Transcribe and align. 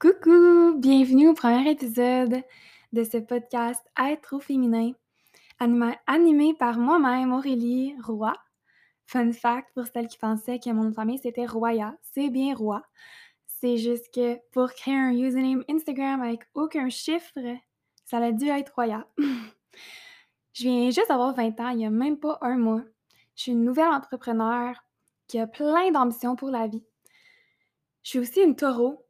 Coucou! 0.00 0.76
Bienvenue 0.76 1.26
au 1.26 1.34
premier 1.34 1.72
épisode 1.72 2.44
de 2.92 3.02
ce 3.02 3.16
podcast 3.16 3.84
Être 4.00 4.36
au 4.36 4.38
féminin, 4.38 4.92
animé 5.58 6.54
par 6.54 6.78
moi-même, 6.78 7.32
Aurélie 7.32 7.96
Roy. 8.04 8.32
Fun 9.06 9.32
fact 9.32 9.74
pour 9.74 9.88
celles 9.88 10.06
qui 10.06 10.16
pensaient 10.16 10.60
que 10.60 10.70
mon 10.70 10.84
nom 10.84 10.90
de 10.90 10.94
famille 10.94 11.18
c'était 11.18 11.46
Roya, 11.46 11.96
c'est 12.12 12.30
bien 12.30 12.54
Roy. 12.54 12.80
C'est 13.48 13.76
juste 13.76 14.14
que 14.14 14.38
pour 14.52 14.70
créer 14.70 14.94
un 14.94 15.10
username 15.10 15.64
Instagram 15.68 16.22
avec 16.22 16.42
aucun 16.54 16.88
chiffre, 16.90 17.36
ça 18.04 18.18
a 18.18 18.30
dû 18.30 18.46
être 18.50 18.72
Roya. 18.76 19.04
Je 20.52 20.62
viens 20.62 20.90
juste 20.90 21.08
d'avoir 21.08 21.34
20 21.34 21.58
ans, 21.58 21.70
il 21.70 21.78
n'y 21.78 21.86
a 21.86 21.90
même 21.90 22.20
pas 22.20 22.38
un 22.42 22.56
mois. 22.56 22.84
Je 23.34 23.42
suis 23.42 23.52
une 23.52 23.64
nouvelle 23.64 23.88
entrepreneur 23.88 24.76
qui 25.26 25.40
a 25.40 25.48
plein 25.48 25.90
d'ambitions 25.90 26.36
pour 26.36 26.50
la 26.50 26.68
vie. 26.68 26.84
Je 28.04 28.10
suis 28.10 28.18
aussi 28.20 28.40
une 28.40 28.54
taureau, 28.54 29.07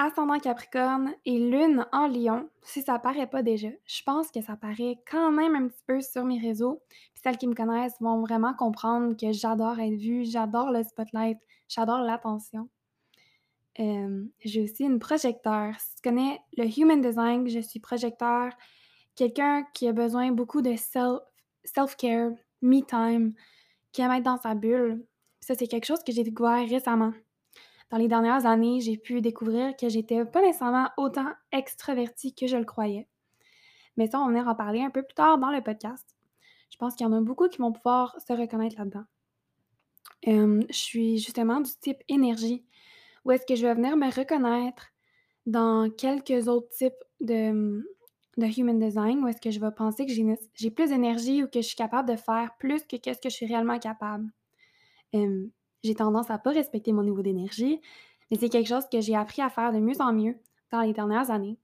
ascendant 0.00 0.38
Capricorne 0.38 1.12
et 1.26 1.38
Lune 1.38 1.86
en 1.92 2.08
Lion, 2.08 2.48
si 2.62 2.80
ça 2.80 2.98
paraît 2.98 3.26
pas 3.26 3.42
déjà. 3.42 3.68
Je 3.84 4.02
pense 4.02 4.30
que 4.30 4.40
ça 4.40 4.56
paraît 4.56 4.96
quand 5.10 5.30
même 5.30 5.54
un 5.54 5.68
petit 5.68 5.82
peu 5.86 6.00
sur 6.00 6.24
mes 6.24 6.38
réseaux. 6.38 6.82
Puis 6.88 7.22
celles 7.22 7.36
qui 7.36 7.46
me 7.46 7.54
connaissent 7.54 8.00
vont 8.00 8.22
vraiment 8.22 8.54
comprendre 8.54 9.14
que 9.14 9.30
j'adore 9.32 9.78
être 9.78 10.00
vue, 10.00 10.24
j'adore 10.24 10.70
le 10.70 10.82
spotlight, 10.84 11.36
j'adore 11.68 11.98
l'attention. 11.98 12.70
Euh, 13.78 14.24
j'ai 14.42 14.62
aussi 14.62 14.84
une 14.84 15.00
projecteur. 15.00 15.74
Si 15.78 15.96
tu 15.96 16.02
connais 16.02 16.40
le 16.56 16.64
Human 16.64 17.02
Design, 17.02 17.46
je 17.46 17.60
suis 17.60 17.78
projecteur, 17.78 18.52
quelqu'un 19.16 19.66
qui 19.74 19.86
a 19.86 19.92
besoin 19.92 20.32
beaucoup 20.32 20.62
de 20.62 20.76
self-care, 20.76 22.30
me 22.62 22.80
time, 22.80 23.34
qui 23.92 24.00
aime 24.00 24.12
être 24.12 24.24
dans 24.24 24.38
sa 24.38 24.54
bulle. 24.54 25.04
Ça, 25.40 25.54
c'est 25.54 25.66
quelque 25.66 25.86
chose 25.86 26.02
que 26.02 26.12
j'ai 26.12 26.24
découvert 26.24 26.66
récemment 26.66 27.12
dans 27.90 27.98
les 27.98 28.08
dernières 28.08 28.46
années, 28.46 28.80
j'ai 28.80 28.96
pu 28.96 29.20
découvrir 29.20 29.76
que 29.76 29.88
j'étais 29.88 30.24
pas 30.24 30.42
nécessairement 30.42 30.88
autant 30.96 31.32
extravertie 31.52 32.34
que 32.34 32.46
je 32.46 32.56
le 32.56 32.64
croyais. 32.64 33.08
Mais 33.96 34.06
ça, 34.06 34.20
on 34.20 34.30
va 34.30 34.48
en 34.48 34.54
parler 34.54 34.80
un 34.80 34.90
peu 34.90 35.02
plus 35.02 35.14
tard 35.14 35.38
dans 35.38 35.50
le 35.50 35.60
podcast. 35.60 36.16
Je 36.70 36.76
pense 36.78 36.94
qu'il 36.94 37.04
y 37.04 37.10
en 37.10 37.12
a 37.12 37.20
beaucoup 37.20 37.48
qui 37.48 37.58
vont 37.58 37.72
pouvoir 37.72 38.16
se 38.26 38.32
reconnaître 38.32 38.76
là-dedans. 38.78 39.04
je 40.24 40.64
suis 40.70 41.18
justement 41.18 41.60
du 41.60 41.70
type 41.80 41.98
énergie, 42.08 42.64
où 43.24 43.32
est-ce 43.32 43.44
que 43.44 43.56
je 43.56 43.66
vais 43.66 43.74
venir 43.74 43.96
me 43.96 44.10
reconnaître 44.14 44.86
dans 45.46 45.90
quelques 45.90 46.46
autres 46.46 46.68
types 46.68 47.04
de, 47.20 47.84
de 48.36 48.60
human 48.60 48.78
design, 48.78 49.24
où 49.24 49.26
est-ce 49.26 49.40
que 49.40 49.50
je 49.50 49.58
vais 49.58 49.72
penser 49.72 50.06
que 50.06 50.12
j'ai 50.12 50.70
plus 50.70 50.90
d'énergie 50.90 51.42
ou 51.42 51.48
que 51.48 51.60
je 51.60 51.66
suis 51.66 51.76
capable 51.76 52.08
de 52.08 52.16
faire 52.16 52.52
plus 52.58 52.84
que 52.84 52.96
qu'est-ce 52.96 53.20
que 53.20 53.30
je 53.30 53.34
suis 53.34 53.46
réellement 53.46 53.80
capable 53.80 54.30
j'ai 55.82 55.94
tendance 55.94 56.30
à 56.30 56.38
pas 56.38 56.50
respecter 56.50 56.92
mon 56.92 57.02
niveau 57.02 57.22
d'énergie, 57.22 57.80
mais 58.30 58.36
c'est 58.38 58.48
quelque 58.48 58.68
chose 58.68 58.84
que 58.90 59.00
j'ai 59.00 59.16
appris 59.16 59.42
à 59.42 59.50
faire 59.50 59.72
de 59.72 59.78
mieux 59.78 60.00
en 60.00 60.12
mieux 60.12 60.36
dans 60.70 60.80
les 60.82 60.92
dernières 60.92 61.30
années. 61.30 61.58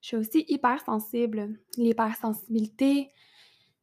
Je 0.00 0.08
suis 0.08 0.16
aussi 0.16 0.44
hypersensible. 0.48 1.58
L'hypersensibilité, 1.78 3.10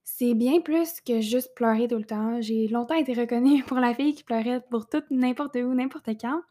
c'est 0.04 0.34
bien 0.34 0.62
plus 0.62 1.02
que 1.02 1.22
juste 1.22 1.56
pleurer 1.56 1.88
tout 1.88 1.98
le 1.98 2.06
temps. 2.06 2.42
J'ai 2.42 2.68
longtemps 2.68 2.96
été 2.96 3.14
reconnue 3.14 3.64
pour 3.68 3.78
la 3.78 3.94
fille 3.94 4.14
qui 4.14 4.24
pleurait 4.24 4.62
pour 4.70 4.88
tout, 4.88 5.04
n'importe 5.10 5.56
où, 5.56 5.74
n'importe 5.74 6.10
quand. 6.20 6.42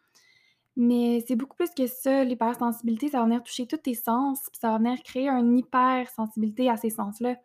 Mais 0.77 1.23
c'est 1.27 1.37
beaucoup 1.37 1.57
plus 1.57 1.71
que 1.71 1.87
ça, 1.87 2.25
l'hypersensibilité, 2.25 3.09
ça 3.09 3.19
va 3.19 3.25
venir 3.25 3.43
toucher 3.43 3.67
tous 3.67 3.77
tes 3.77 3.95
sens, 3.95 4.41
puis 4.51 4.59
ça 4.61 4.71
va 4.71 4.79
venir 4.79 5.03
créer 5.03 5.29
une 5.29 5.59
hypersensibilité 5.59 6.71
à 6.71 6.77
ces 6.77 6.91
sens-là. 6.91 7.37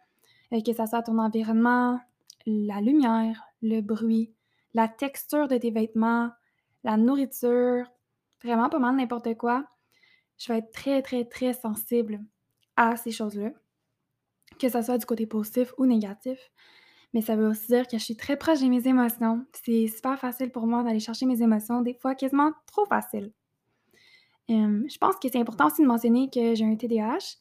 Euh, 0.53 0.61
que 0.61 0.73
ça 0.73 0.85
soit 0.85 1.01
ton 1.01 1.17
environnement, 1.17 1.99
la 2.45 2.81
lumière, 2.81 3.43
le 3.61 3.81
bruit, 3.81 4.31
la 4.75 4.89
texture 4.89 5.47
de 5.47 5.57
tes 5.57 5.71
vêtements, 5.71 6.29
la 6.83 6.97
nourriture, 6.97 7.89
vraiment 8.43 8.69
pas 8.69 8.77
mal 8.77 8.95
n'importe 8.95 9.35
quoi, 9.35 9.65
je 10.37 10.51
vais 10.51 10.59
être 10.59 10.71
très, 10.71 11.01
très, 11.01 11.23
très 11.23 11.53
sensible 11.53 12.19
à 12.75 12.97
ces 12.97 13.11
choses-là, 13.11 13.51
que 14.59 14.67
ce 14.67 14.81
soit 14.81 14.97
du 14.97 15.05
côté 15.05 15.25
positif 15.25 15.73
ou 15.77 15.85
négatif. 15.85 16.51
Mais 17.13 17.21
ça 17.21 17.37
veut 17.37 17.47
aussi 17.47 17.67
dire 17.67 17.87
que 17.87 17.97
je 17.97 18.03
suis 18.03 18.17
très 18.17 18.35
proche 18.35 18.59
de 18.59 18.67
mes 18.67 18.85
émotions. 18.85 19.45
C'est 19.53 19.87
super 19.87 20.19
facile 20.19 20.51
pour 20.51 20.67
moi 20.67 20.83
d'aller 20.83 20.99
chercher 20.99 21.25
mes 21.25 21.41
émotions, 21.41 21.81
des 21.81 21.93
fois 21.93 22.13
quasiment 22.13 22.51
trop 22.67 22.85
facile. 22.85 23.31
je 24.49 24.97
pense 24.97 25.15
que 25.15 25.29
c'est 25.31 25.39
important 25.39 25.67
aussi 25.67 25.83
de 25.83 25.87
mentionner 25.87 26.29
que 26.29 26.53
j'ai 26.53 26.65
un 26.65 26.75
TDAH, 26.75 27.37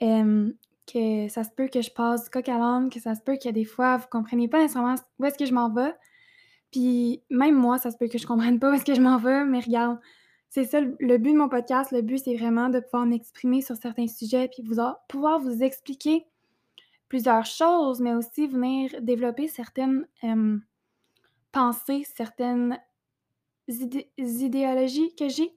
que 0.00 1.28
ça 1.28 1.44
se 1.44 1.50
peut 1.50 1.68
que 1.68 1.82
je 1.82 1.90
passe 1.90 2.30
coq 2.30 2.48
à 2.48 2.80
que 2.90 3.00
ça 3.00 3.14
se 3.14 3.20
peut 3.20 3.36
que 3.36 3.50
des 3.50 3.66
fois 3.66 3.98
vous 3.98 4.08
comprenez 4.10 4.48
pas 4.48 4.58
nécessairement 4.58 4.94
où 5.18 5.24
est-ce 5.26 5.36
que 5.36 5.44
je 5.44 5.52
m'en 5.52 5.68
vais, 5.68 5.94
puis 6.70 7.22
même 7.30 7.56
moi, 7.56 7.78
ça 7.78 7.90
se 7.90 7.96
peut 7.96 8.08
que 8.08 8.18
je 8.18 8.26
comprenne 8.26 8.58
pas 8.58 8.72
est-ce 8.74 8.84
que 8.84 8.94
je 8.94 9.00
m'en 9.00 9.18
vais, 9.18 9.44
mais 9.44 9.60
regarde, 9.60 9.98
c'est 10.48 10.64
ça 10.64 10.80
le 10.80 11.18
but 11.18 11.32
de 11.32 11.38
mon 11.38 11.48
podcast. 11.48 11.92
Le 11.92 12.02
but, 12.02 12.18
c'est 12.18 12.36
vraiment 12.36 12.68
de 12.68 12.80
pouvoir 12.80 13.06
m'exprimer 13.06 13.62
sur 13.62 13.76
certains 13.76 14.08
sujets, 14.08 14.48
puis 14.48 14.62
vous 14.62 14.82
pouvoir 15.08 15.38
vous 15.38 15.62
expliquer 15.62 16.26
plusieurs 17.08 17.44
choses, 17.44 18.00
mais 18.00 18.14
aussi 18.14 18.46
venir 18.46 18.90
développer 19.02 19.48
certaines 19.48 20.06
pensées, 21.52 22.04
certaines 22.16 22.78
idéologies 23.68 25.14
que 25.14 25.28
j'ai. 25.28 25.52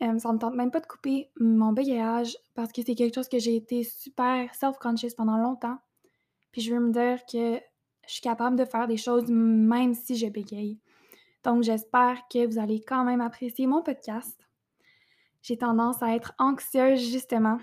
ça 0.00 0.08
ne 0.08 0.14
me 0.14 0.38
tente 0.38 0.54
même 0.54 0.70
pas 0.70 0.80
de 0.80 0.86
couper 0.86 1.30
mon 1.38 1.72
bégayage 1.72 2.36
parce 2.54 2.72
que 2.72 2.82
c'est 2.82 2.94
quelque 2.94 3.14
chose 3.14 3.28
que 3.28 3.38
j'ai 3.38 3.56
été 3.56 3.84
super 3.84 4.54
self-conscious 4.54 5.14
pendant 5.16 5.36
longtemps. 5.36 5.78
Puis 6.52 6.62
je 6.62 6.74
veux 6.74 6.80
me 6.80 6.92
dire 6.92 7.24
que 7.30 7.60
je 8.06 8.14
suis 8.14 8.22
capable 8.22 8.56
de 8.56 8.64
faire 8.64 8.86
des 8.86 8.96
choses 8.96 9.28
même 9.28 9.94
si 9.94 10.16
je 10.16 10.26
bégaye. 10.26 10.78
Donc, 11.42 11.62
j'espère 11.62 12.22
que 12.32 12.46
vous 12.46 12.58
allez 12.58 12.80
quand 12.80 13.04
même 13.04 13.20
apprécier 13.20 13.66
mon 13.66 13.82
podcast. 13.82 14.38
J'ai 15.42 15.58
tendance 15.58 16.02
à 16.02 16.14
être 16.14 16.32
anxieuse, 16.38 17.00
justement. 17.10 17.58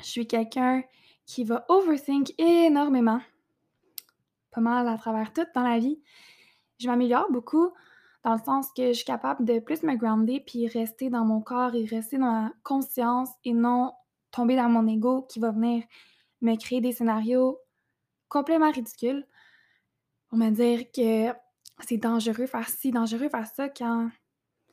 Je 0.00 0.06
suis 0.06 0.26
quelqu'un 0.26 0.84
qui 1.26 1.44
va 1.44 1.64
overthink 1.68 2.32
énormément. 2.38 3.20
Pas 4.52 4.60
mal 4.60 4.88
à 4.88 4.96
travers 4.96 5.32
tout 5.32 5.46
dans 5.54 5.62
la 5.62 5.78
vie. 5.78 6.00
Je 6.78 6.88
m'améliore 6.88 7.30
beaucoup 7.30 7.72
dans 8.24 8.34
le 8.34 8.40
sens 8.40 8.68
que 8.76 8.88
je 8.88 8.92
suis 8.92 9.04
capable 9.04 9.44
de 9.44 9.58
plus 9.58 9.82
me 9.82 9.96
grounder 9.96 10.40
puis 10.40 10.66
rester 10.66 11.10
dans 11.10 11.24
mon 11.24 11.40
corps 11.40 11.74
et 11.74 11.84
rester 11.84 12.18
dans 12.18 12.32
ma 12.32 12.52
conscience 12.62 13.30
et 13.44 13.52
non 13.52 13.92
tomber 14.30 14.56
dans 14.56 14.68
mon 14.68 14.86
ego 14.86 15.22
qui 15.22 15.40
va 15.40 15.50
venir 15.50 15.84
me 16.40 16.56
créer 16.56 16.80
des 16.80 16.92
scénarios 16.92 17.58
complètement 18.30 18.70
ridicule. 18.70 19.26
On 20.32 20.38
va 20.38 20.50
dire 20.50 20.90
que 20.90 21.36
c'est 21.80 21.98
dangereux 21.98 22.46
faire 22.46 22.68
ci, 22.68 22.90
dangereux 22.90 23.28
faire 23.28 23.46
ça 23.46 23.68
quand 23.68 24.08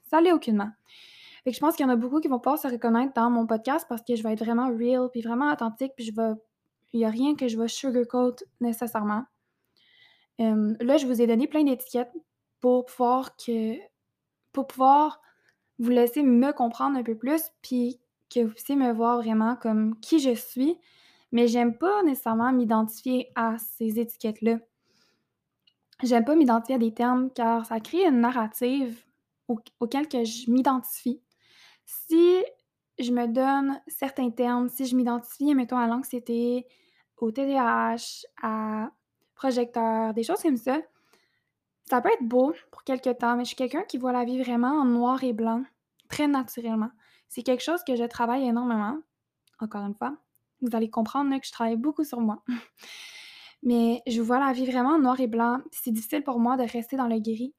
ça 0.10 0.22
l'est 0.22 0.32
aucunement. 0.32 0.70
Fait 1.44 1.52
que 1.52 1.56
je 1.56 1.60
pense 1.60 1.76
qu'il 1.76 1.86
y 1.86 1.90
en 1.90 1.92
a 1.92 1.98
beaucoup 1.98 2.22
qui 2.22 2.30
vont 2.30 2.40
pas 2.40 2.56
se 2.56 2.68
reconnaître 2.68 3.14
dans 3.14 3.30
mon 3.30 3.46
podcast 3.46 3.86
parce 3.90 4.02
que 4.02 4.16
je 4.16 4.24
vais 4.24 4.34
être 4.34 4.44
vraiment 4.44 4.70
real 4.70 5.10
puis 5.12 5.22
vraiment 5.22 5.52
authentique 5.52 5.92
puis 5.96 6.06
je 6.06 6.14
vais 6.14 6.34
il 6.94 7.00
n'y 7.00 7.06
a 7.06 7.10
rien 7.10 7.36
que 7.36 7.48
je 7.48 7.60
vais 7.60 7.68
sugarcoat 7.68 8.36
nécessairement. 8.62 9.26
là, 10.40 10.98
je 10.98 11.06
vous 11.06 11.22
ai 11.22 11.28
donné 11.28 11.48
plein 11.48 11.64
d'étiquettes 11.64 12.14
pour 12.60 12.86
pouvoir 12.86 13.36
que 13.36 13.76
pour 14.54 14.68
pouvoir 14.68 15.22
vous 15.80 15.90
laisser 15.90 16.24
me 16.24 16.52
comprendre 16.54 16.98
un 16.98 17.04
peu 17.04 17.16
plus 17.16 17.42
puis 17.62 18.00
que 18.34 18.42
vous 18.42 18.54
puissiez 18.54 18.76
me 18.76 18.92
voir 18.92 19.18
vraiment 19.18 19.56
comme 19.56 20.00
qui 20.00 20.20
je 20.20 20.34
suis 20.34 20.80
mais 21.32 21.48
j'aime 21.48 21.78
pas 21.78 22.04
nécessairement 22.04 22.52
m'identifier 22.52 23.32
à 23.36 23.58
ces 23.58 24.00
étiquettes-là. 24.00 24.60
J'aime 26.04 26.26
pas 26.26 26.36
m'identifier 26.36 26.76
à 26.76 26.80
des 26.80 26.94
termes 26.94 27.32
car 27.32 27.66
ça 27.66 27.80
crée 27.80 28.06
une 28.06 28.22
narrative 28.22 29.04
auquel 29.80 30.08
que 30.08 30.24
je 30.24 30.52
m'identifie. 30.52 31.22
Si 31.86 32.44
je 33.00 33.12
me 33.12 33.28
donne 33.28 33.80
certains 33.88 34.30
termes, 34.30 34.70
si 34.70 34.86
je 34.86 34.96
m'identifie, 34.96 35.54
mettons, 35.56 35.78
à 35.78 35.88
l'anxiété, 35.88 36.68
au 37.18 37.32
TDAH, 37.32 38.26
à 38.42 38.92
projecteur, 39.36 40.14
des 40.14 40.24
choses 40.24 40.42
comme 40.42 40.58
ça, 40.58 40.80
ça 41.90 42.02
peut 42.02 42.10
être 42.10 42.24
beau 42.24 42.54
pour 42.72 42.84
quelque 42.84 43.12
temps, 43.12 43.36
mais 43.36 43.44
je 43.44 43.50
suis 43.50 43.56
quelqu'un 43.56 43.84
qui 43.84 43.98
voit 43.98 44.12
la 44.12 44.26
vie 44.26 44.42
vraiment 44.42 44.82
en 44.82 44.86
noir 44.86 45.24
et 45.24 45.34
blanc, 45.34 45.64
très 46.10 46.28
naturellement. 46.28 46.90
C'est 47.30 47.44
quelque 47.44 47.64
chose 47.64 47.84
que 47.86 47.96
je 47.96 48.04
travaille 48.04 48.46
énormément, 48.46 48.98
encore 49.60 49.86
une 49.86 49.96
fois, 49.96 50.16
vous 50.62 50.76
allez 50.76 50.90
comprendre 50.90 51.36
que 51.40 51.46
je 51.46 51.52
travaille 51.52 51.78
beaucoup 51.78 52.04
sur 52.04 52.20
moi. 52.20 52.44
Mais 53.64 54.02
je 54.08 54.22
vois 54.22 54.40
la 54.40 54.54
vie 54.54 54.66
vraiment 54.66 55.00
noir 55.00 55.20
et 55.20 55.28
blanc. 55.28 55.60
C'est 55.72 55.92
difficile 55.92 56.24
pour 56.24 56.40
moi 56.40 56.58
de 56.58 56.64
rester 56.64 56.96
dans 56.96 57.08
le 57.08 57.20
gris, 57.20 57.54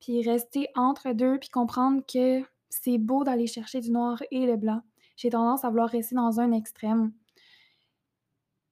puis 0.00 0.22
rester 0.22 0.68
entre 0.74 1.12
deux, 1.12 1.38
puis 1.38 1.48
comprendre 1.48 2.02
que 2.06 2.42
c'est 2.68 2.98
beau 2.98 3.24
d'aller 3.24 3.46
chercher 3.46 3.80
du 3.80 3.90
noir 3.90 4.22
et 4.30 4.46
le 4.46 4.56
blanc. 4.56 4.82
J'ai 5.16 5.30
tendance 5.30 5.64
à 5.64 5.70
vouloir 5.70 5.88
rester 5.88 6.14
dans 6.14 6.40
un 6.40 6.52
extrême. 6.52 7.12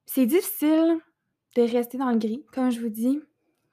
C'est 0.06 0.26
difficile 0.26 0.98
de 1.56 1.62
rester 1.62 1.98
dans 1.98 2.10
le 2.10 2.18
gris, 2.18 2.44
comme 2.52 2.70
je 2.70 2.80
vous 2.80 2.88
dis. 2.88 3.20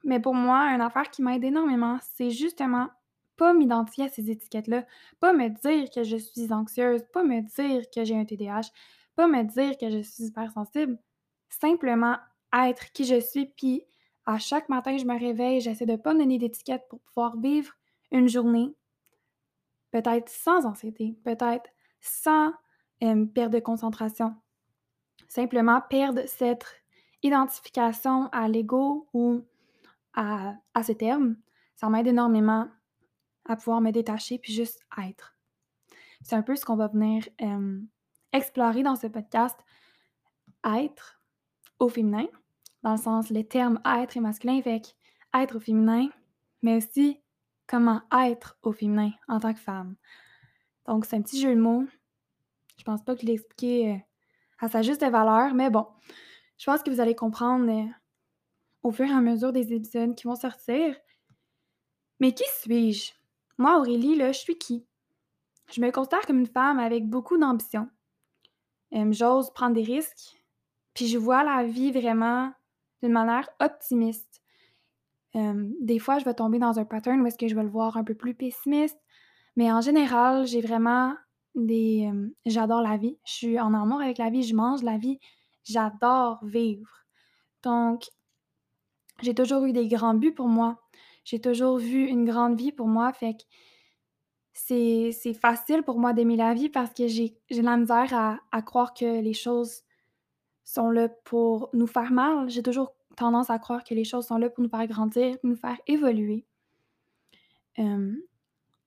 Mais 0.04 0.20
pour 0.20 0.34
moi, 0.34 0.74
une 0.74 0.82
affaire 0.82 1.10
qui 1.10 1.22
m'aide 1.22 1.44
énormément, 1.44 1.98
c'est 2.16 2.30
justement 2.30 2.88
pas 3.38 3.54
m'identifier 3.54 4.06
à 4.06 4.10
ces 4.10 4.30
étiquettes-là, 4.30 4.86
pas 5.20 5.34
me 5.34 5.50
dire 5.50 5.90
que 5.90 6.04
je 6.04 6.18
suis 6.18 6.52
anxieuse, 6.52 7.04
pas 7.14 7.24
me 7.24 7.42
dire 7.42 7.90
que 7.90 8.04
j'ai 8.04 8.16
un 8.18 8.26
TDAH, 8.26 8.70
pas 9.20 9.28
me 9.28 9.44
dire 9.44 9.78
que 9.78 9.90
je 9.90 10.02
suis 10.02 10.28
hypersensible, 10.28 10.98
simplement 11.50 12.16
être 12.54 12.94
qui 12.94 13.04
je 13.04 13.20
suis, 13.20 13.48
puis 13.48 13.84
à 14.26 14.40
chaque 14.40 14.70
matin, 14.70 14.96
je 14.98 15.04
me 15.04 15.20
réveille, 15.20 15.60
j'essaie 15.60 15.86
de 15.86 15.98
pas 15.98 16.14
me 16.14 16.20
donner 16.20 16.38
d'étiquette 16.38 16.86
pour 16.90 17.02
pouvoir 17.02 17.36
vivre 17.36 17.74
une 18.12 18.30
journée 18.30 18.74
peut-être 19.92 20.30
sans 20.30 20.66
anxiété, 20.66 21.18
peut-être 21.26 21.70
sans 22.00 22.54
perte 23.02 23.52
de 23.52 23.60
concentration. 23.60 24.38
Simplement 25.28 25.82
perdre 25.90 26.22
cette 26.26 26.82
identification 27.22 28.30
à 28.32 28.48
l'ego 28.48 29.10
ou 29.14 29.42
à, 30.14 30.54
à 30.74 30.84
ce 30.84 30.94
terme, 30.94 31.36
ça 31.76 31.90
m'aide 31.90 32.08
énormément 32.08 32.70
à 33.44 33.58
pouvoir 33.58 33.82
me 33.82 33.92
détacher 33.92 34.40
puis 34.40 34.54
juste 34.54 34.80
être. 35.06 35.36
C'est 36.22 36.38
un 36.38 36.42
peu 36.42 36.56
ce 36.56 36.64
qu'on 36.64 36.78
va 36.78 36.88
venir 36.88 37.28
explorer 38.34 38.84
dans 38.84 38.96
ce 38.96 39.08
podcast. 39.08 39.58
Être 40.66 41.22
au 41.80 41.88
féminin, 41.88 42.28
dans 42.84 42.92
le 42.92 42.98
sens 42.98 43.30
les 43.30 43.48
termes 43.48 43.80
être 43.86 44.18
et 44.18 44.20
masculin, 44.20 44.62
fait 44.62 44.82
être 45.34 45.56
au 45.56 45.60
féminin, 45.60 46.10
mais 46.62 46.78
aussi 46.78 47.20
comment 47.68 48.02
être 48.12 48.58
au 48.64 48.72
féminin 48.72 49.12
en 49.28 49.40
tant 49.40 49.54
que 49.54 49.60
femme. 49.60 49.96
Donc, 50.88 51.06
c'est 51.06 51.16
un 51.16 51.22
petit 51.22 51.40
jeu 51.40 51.56
de 51.56 51.62
mots. 51.62 51.86
Je 52.78 52.84
pense 52.84 53.04
pas 53.04 53.16
que 53.16 53.22
je 53.22 53.28
l'ai 53.28 53.34
expliqué 53.34 53.94
euh, 53.94 53.98
à 54.60 54.70
sa 54.70 54.82
juste 54.82 55.04
valeur, 55.04 55.54
mais 55.54 55.70
bon, 55.70 55.86
je 56.58 56.66
pense 56.66 56.82
que 56.82 56.90
vous 56.90 57.00
allez 57.00 57.16
comprendre 57.16 57.70
euh, 57.70 57.88
au 58.84 58.92
fur 58.92 59.06
et 59.06 59.12
à 59.12 59.22
mesure 59.22 59.54
des 59.54 59.74
épisodes 59.74 60.16
qui 60.16 60.26
vont 60.26 60.36
sortir. 60.36 60.96
Mais 62.20 62.34
qui 62.34 62.44
suis-je? 62.60 63.14
Moi, 63.58 63.78
Aurélie, 63.78 64.16
là, 64.16 64.32
je 64.32 64.40
suis 64.40 64.58
qui? 64.58 64.86
Je 65.72 65.82
me 65.82 65.92
considère 65.92 66.26
comme 66.26 66.40
une 66.40 66.48
femme 66.48 66.80
avec 66.80 67.08
beaucoup 67.08 67.38
d'ambition. 67.38 67.90
J'ose 68.92 69.52
prendre 69.52 69.76
des 69.76 69.84
risques, 69.84 70.38
puis 70.94 71.08
je 71.08 71.18
vois 71.18 71.44
la 71.44 71.64
vie 71.64 71.92
vraiment 71.92 72.52
d'une 73.02 73.12
manière 73.12 73.50
optimiste. 73.60 74.42
des 75.34 76.00
fois, 76.00 76.20
je 76.20 76.26
vais 76.26 76.34
tomber 76.34 76.60
dans 76.60 76.80
un 76.80 76.86
pattern 76.86 77.22
où 77.22 77.26
est-ce 77.28 77.38
que 77.38 77.48
je 77.48 77.56
vais 77.56 77.64
le 77.64 77.70
voir 77.70 77.98
un 77.98 78.04
peu 78.04 78.16
plus 78.16 78.34
pessimiste, 78.34 79.00
mais 79.56 79.72
en 79.72 79.82
général, 79.82 80.48
j'ai 80.48 80.62
vraiment 80.62 81.16
des... 81.56 82.12
j'adore 82.46 82.82
la 82.82 82.98
vie. 82.98 83.18
Je 83.26 83.32
suis 83.34 83.60
en 83.60 83.74
amour 83.74 84.02
avec 84.02 84.18
la 84.18 84.30
vie, 84.30 84.44
je 84.44 84.56
mange 84.56 84.84
la 84.84 84.98
vie. 84.98 85.20
J'adore 85.64 86.44
vivre. 86.46 86.90
Donc, 87.64 88.06
j'ai 89.22 89.36
toujours 89.36 89.66
eu 89.66 89.74
des 89.74 89.88
grands 89.88 90.14
buts 90.14 90.34
pour 90.34 90.48
moi. 90.48 90.82
J'ai 91.26 91.40
toujours 91.42 91.78
vu 91.78 92.08
une 92.08 92.26
grande 92.26 92.58
vie 92.58 92.72
pour 92.72 92.88
moi, 92.88 93.12
fait 93.14 93.36
c'est 94.68 95.34
facile 95.34 95.84
pour 95.84 96.00
moi 96.00 96.14
d'aimer 96.14 96.36
la 96.36 96.54
vie 96.54 96.70
parce 96.70 96.94
que 96.94 97.08
j'ai 97.08 97.36
la 97.50 97.78
misère 97.78 98.40
à, 98.52 98.62
croire 98.62 98.94
que 98.94 99.22
les 99.22 99.34
choses 99.34 99.84
sont 100.64 100.90
là 100.90 101.10
pour 101.10 101.70
nous 101.74 101.88
faire 101.88 102.12
mal. 102.12 102.50
J'ai 102.50 102.62
toujours 102.62 102.94
tendance 103.16 103.50
à 103.50 103.60
croire 103.60 103.84
que 103.84 103.94
les 103.94 104.04
choses 104.04 104.28
sont 104.28 104.38
là 104.38 104.50
pour 104.50 104.64
nous 104.64 104.70
faire 104.70 104.86
grandir, 104.88 105.38
nous 105.44 105.56
faire 105.56 105.78
évoluer. 105.88 106.46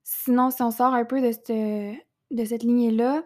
sinon, 0.02 0.50
si 0.50 0.62
on 0.62 0.70
sort 0.70 0.94
un 0.94 1.04
peu 1.04 1.20
de, 1.20 1.32
cette, 1.32 1.48
de 1.50 2.66
lignée-là, 2.66 3.24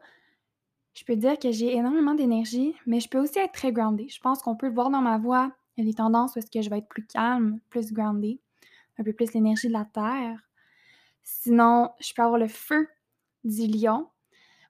je 0.94 1.04
peux 1.04 1.16
dire 1.16 1.38
que 1.38 1.50
j'ai 1.50 1.76
énormément 1.76 2.14
d'énergie, 2.14 2.74
mais 2.86 3.00
je 3.00 3.08
peux 3.08 3.18
aussi 3.18 3.38
être 3.38 3.52
très 3.52 3.72
groundée. 3.72 4.08
Je 4.08 4.20
pense 4.20 4.40
qu'on 4.40 4.56
peut 4.56 4.68
le 4.68 4.74
voir 4.74 4.88
dans 4.88 5.02
ma 5.02 5.18
voix. 5.18 5.52
Il 5.76 5.84
y 5.84 5.86
a 5.86 5.90
des 5.90 5.96
tendances 5.96 6.34
où 6.34 6.38
est-ce 6.38 6.50
que 6.50 6.62
je 6.62 6.70
vais 6.70 6.78
être 6.78 6.88
plus 6.88 7.06
calme, 7.06 7.60
plus 7.68 7.92
groundée, 7.92 8.40
un 8.98 9.04
peu 9.04 9.12
plus 9.12 9.34
l'énergie 9.34 9.68
de 9.68 9.74
la 9.74 9.84
terre. 9.84 10.45
Sinon, 11.28 11.90
je 11.98 12.14
peux 12.14 12.22
avoir 12.22 12.38
le 12.38 12.46
feu 12.46 12.88
du 13.42 13.66
lion, 13.66 14.08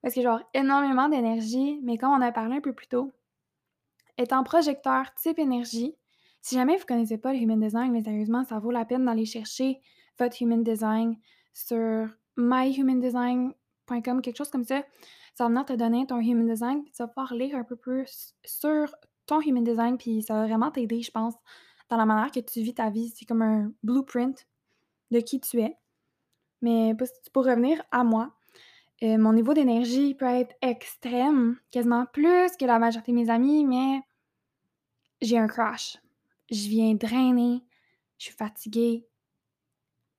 parce 0.01 0.15
que 0.15 0.23
j'ai 0.23 0.35
énormément 0.55 1.11
d'énergie, 1.11 1.79
mais 1.83 1.99
comme 1.99 2.13
on 2.13 2.23
a 2.23 2.33
parlé 2.33 2.57
un 2.57 2.61
peu 2.63 2.73
plus 2.73 2.87
tôt, 2.87 3.13
étant 4.17 4.43
projecteur 4.43 5.13
type 5.15 5.39
énergie, 5.39 5.95
si 6.41 6.55
jamais 6.55 6.77
vous 6.77 6.83
ne 6.85 6.87
connaissez 6.87 7.19
pas 7.19 7.35
le 7.35 7.41
Human 7.41 7.61
Design, 7.61 7.93
mais 7.93 8.03
sérieusement, 8.03 8.43
ça 8.45 8.59
vaut 8.59 8.71
la 8.71 8.87
peine 8.87 9.05
d'aller 9.05 9.27
chercher 9.27 9.81
votre 10.19 10.41
Human 10.41 10.63
Design 10.63 11.19
sur 11.53 12.09
myhumandesign.com, 12.39 14.23
quelque 14.23 14.37
chose 14.39 14.51
comme 14.51 14.65
ça. 14.65 14.83
Ça 15.35 15.45
va 15.45 15.49
venir 15.49 15.67
te 15.67 15.75
donner 15.75 16.07
ton 16.07 16.21
Human 16.21 16.47
Design, 16.47 16.85
puis 16.85 16.93
tu 16.93 17.03
vas 17.03 17.09
pouvoir 17.09 17.35
lire 17.35 17.55
un 17.55 17.65
peu 17.65 17.77
plus 17.77 18.35
sur 18.47 18.95
ton 19.27 19.43
Human 19.43 19.63
Design, 19.63 19.99
puis 19.99 20.23
ça 20.23 20.33
va 20.33 20.47
vraiment 20.47 20.71
t'aider, 20.71 21.03
je 21.03 21.11
pense, 21.11 21.35
dans 21.91 21.99
la 21.99 22.07
manière 22.07 22.31
que 22.31 22.41
tu 22.41 22.63
vis 22.63 22.73
ta 22.73 22.89
vie. 22.89 23.13
C'est 23.15 23.27
comme 23.27 23.43
un 23.43 23.73
blueprint 23.83 24.47
de 25.11 25.21
qui 25.21 25.39
tu 25.39 25.61
es. 25.61 25.77
Mais 26.63 26.95
pour 27.33 27.45
revenir 27.45 27.83
à 27.91 28.05
moi, 28.05 28.33
euh, 29.03 29.19
mon 29.19 29.33
niveau 29.33 29.53
d'énergie 29.53 30.15
peut 30.15 30.25
être 30.25 30.55
extrême, 30.63 31.59
quasiment 31.71 32.07
plus 32.07 32.57
que 32.59 32.65
la 32.65 32.79
majorité 32.79 33.13
de 33.13 33.17
mes 33.17 33.31
amis, 33.31 33.65
mais 33.65 34.01
j'ai 35.21 35.39
un 35.39 35.47
crash. 35.47 35.99
Je 36.51 36.69
viens 36.69 36.95
drainer, 36.95 37.63
je 38.19 38.27
suis 38.27 38.35
fatiguée 38.35 39.07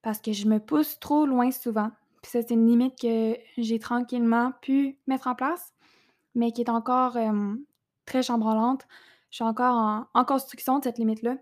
parce 0.01 0.19
que 0.19 0.31
je 0.31 0.47
me 0.47 0.59
pousse 0.59 0.99
trop 0.99 1.25
loin 1.25 1.51
souvent. 1.51 1.91
Puis 2.21 2.31
ça, 2.31 2.41
c'est 2.41 2.53
une 2.53 2.67
limite 2.67 2.99
que 2.99 3.37
j'ai 3.57 3.79
tranquillement 3.79 4.51
pu 4.61 4.97
mettre 5.07 5.27
en 5.27 5.35
place, 5.35 5.73
mais 6.35 6.51
qui 6.51 6.61
est 6.61 6.69
encore 6.69 7.17
très 8.05 8.21
chambranlante. 8.23 8.87
Je 9.31 9.37
suis 9.37 9.43
encore 9.43 10.07
en, 10.13 10.25
construction 10.25 10.79
de 10.79 10.83
cette 10.83 10.97
limite-là 10.97 11.37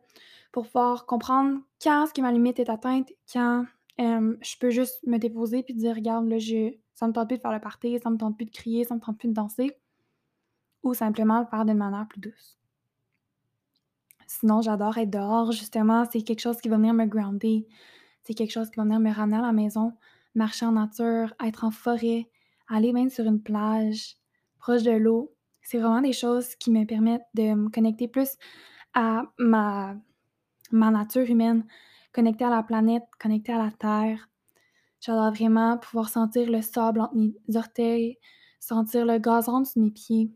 pour 0.52 0.66
pouvoir 0.66 1.06
comprendre 1.06 1.60
quand 1.82 2.04
est-ce 2.06 2.14
que 2.14 2.22
ma 2.22 2.32
limite 2.32 2.60
est 2.60 2.70
atteinte, 2.70 3.12
quand 3.32 3.66
je 3.98 4.58
peux 4.60 4.70
juste 4.70 5.06
me 5.06 5.18
déposer 5.18 5.64
puis 5.64 5.74
dire 5.74 5.96
regarde, 5.96 6.28
là, 6.28 6.38
je, 6.38 6.74
ça 6.94 7.08
me 7.08 7.14
tente 7.14 7.28
plus 7.28 7.38
de 7.38 7.42
faire 7.42 7.54
le 7.54 7.60
party, 7.60 8.00
ça 8.00 8.10
me 8.10 8.18
tente 8.18 8.36
plus 8.36 8.46
de 8.46 8.52
crier, 8.52 8.84
ça 8.84 8.96
me 8.96 9.00
tente 9.00 9.18
plus 9.18 9.30
de 9.30 9.34
danser, 9.34 9.78
ou 10.84 10.94
simplement 10.94 11.40
le 11.40 11.46
faire 11.46 11.66
d'une 11.66 11.78
manière 11.78 12.08
plus 12.08 12.20
douce. 12.20 12.60
Sinon, 14.28 14.62
j'adore 14.62 14.98
être 14.98 15.10
dehors, 15.10 15.52
justement, 15.52 16.06
c'est 16.12 16.22
quelque 16.22 16.42
chose 16.42 16.60
qui 16.60 16.70
va 16.70 16.78
venir 16.78 16.94
me 16.94 17.06
grounder, 17.06 17.68
c'est 18.24 18.34
quelque 18.34 18.52
chose 18.52 18.70
qui 18.70 18.78
va 18.78 18.84
venir 18.84 19.00
me 19.00 19.14
ramener 19.14 19.38
à 19.38 19.42
la 19.42 19.54
maison, 19.54 19.94
marcher 20.34 20.66
en 20.66 20.74
nature, 20.74 21.34
être 21.44 21.64
en 21.64 21.72
forêt, 21.72 22.28
aller 22.68 22.92
même 22.92 23.10
sur 23.10 23.26
une 23.26 23.42
plage, 23.42 24.18
proche 24.58 24.84
de 24.84 24.92
l'eau. 24.92 25.34
C'est 25.62 25.78
vraiment 25.78 26.02
des 26.02 26.14
choses 26.14 26.56
qui 26.56 26.72
me 26.72 26.86
permettent 26.86 27.28
de 27.34 27.54
me 27.54 27.70
connecter 27.70 28.08
plus 28.08 28.38
à 28.94 29.24
ma, 29.38 29.96
ma 30.72 30.92
nature 30.92 31.30
humaine, 31.30 31.66
connecter 32.16 32.46
à 32.46 32.50
la 32.50 32.64
planète, 32.64 33.04
connecter 33.20 33.52
à 33.52 33.58
la 33.58 33.72
terre. 33.72 34.30
J'adore 35.02 35.32
vraiment 35.32 35.78
pouvoir 35.78 36.08
sentir 36.08 36.50
le 36.50 36.62
sable 36.62 37.02
entre 37.02 37.16
mes 37.16 37.36
orteils, 37.56 38.18
sentir 38.62 39.06
le 39.06 39.18
gazon 39.18 39.66
sous 39.66 39.82
mes 39.82 39.92
pieds, 39.92 40.32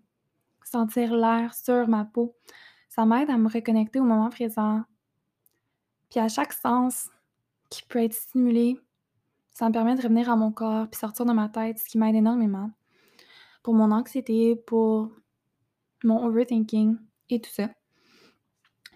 sentir 0.61 1.15
l'air 1.15 1.53
sur 1.53 1.87
ma 1.87 2.03
peau. 2.03 2.35
Ça 2.89 3.05
m'aide 3.05 3.29
à 3.29 3.37
me 3.37 3.47
reconnecter 3.47 4.01
au 4.01 4.03
moment 4.03 4.29
présent. 4.29 4.83
Puis 6.09 6.19
à 6.19 6.27
chaque 6.27 6.51
sens 6.51 7.09
qui 7.69 7.83
peut 7.83 8.03
être 8.03 8.13
stimulé, 8.13 8.77
ça 9.51 9.69
me 9.69 9.73
permet 9.73 9.95
de 9.95 10.01
revenir 10.01 10.29
à 10.29 10.35
mon 10.35 10.51
corps 10.51 10.89
puis 10.89 10.99
sortir 10.99 11.25
de 11.25 11.31
ma 11.31 11.47
tête, 11.47 11.79
ce 11.79 11.85
qui 11.85 11.97
m'aide 11.97 12.15
énormément 12.15 12.71
pour 13.63 13.73
mon 13.73 13.91
anxiété, 13.91 14.57
pour 14.57 15.11
mon 16.04 16.25
overthinking 16.25 16.97
et 17.30 17.39
tout 17.39 17.51
ça. 17.51 17.69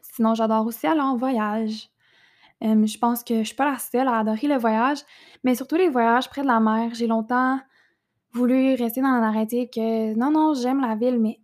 Sinon, 0.01 0.36
j'adore 0.36 0.65
aussi 0.65 0.86
aller 0.86 1.01
en 1.01 1.15
voyage 1.15 1.92
je 2.63 2.98
pense 2.98 3.24
que 3.24 3.39
je 3.39 3.43
suis 3.43 3.55
pas 3.55 3.70
la 3.70 3.77
seule 3.77 4.08
à 4.08 4.20
adorer 4.20 4.48
le 4.48 4.58
voyage, 4.58 5.00
mais 5.43 5.55
surtout 5.55 5.75
les 5.75 5.89
voyages 5.89 6.29
près 6.29 6.41
de 6.41 6.48
la 6.48 6.60
mer. 6.60 6.93
J'ai 6.93 7.08
longtemps 7.08 7.60
voulu 8.32 8.74
rester 8.75 9.01
dans 9.01 9.12
la 9.12 9.20
narrative 9.20 9.70
que 9.70 10.15
non, 10.15 10.32
non, 10.32 10.53
j'aime 10.53 10.82
la 10.82 10.96
ville, 10.96 11.20
mais 11.20 11.39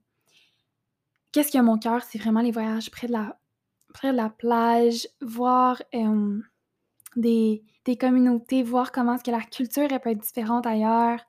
qu'est-ce 1.32 1.52
qui 1.52 1.58
a 1.58 1.64
mon 1.64 1.78
cœur, 1.78 2.04
c'est 2.04 2.18
vraiment 2.18 2.42
les 2.42 2.52
voyages 2.52 2.90
près 2.90 3.08
de 3.08 3.14
la, 3.14 3.38
près 3.94 4.12
de 4.12 4.18
la 4.18 4.30
plage, 4.30 5.08
voir 5.22 5.82
des, 7.16 7.64
des, 7.86 7.98
communautés, 7.98 8.64
voir 8.64 8.92
comment 8.92 9.16
est-ce 9.16 9.24
que 9.24 9.32
la 9.32 9.42
culture 9.42 9.88
peut 9.88 10.10
être 10.10 10.22
différente 10.22 10.66
ailleurs, 10.66 11.20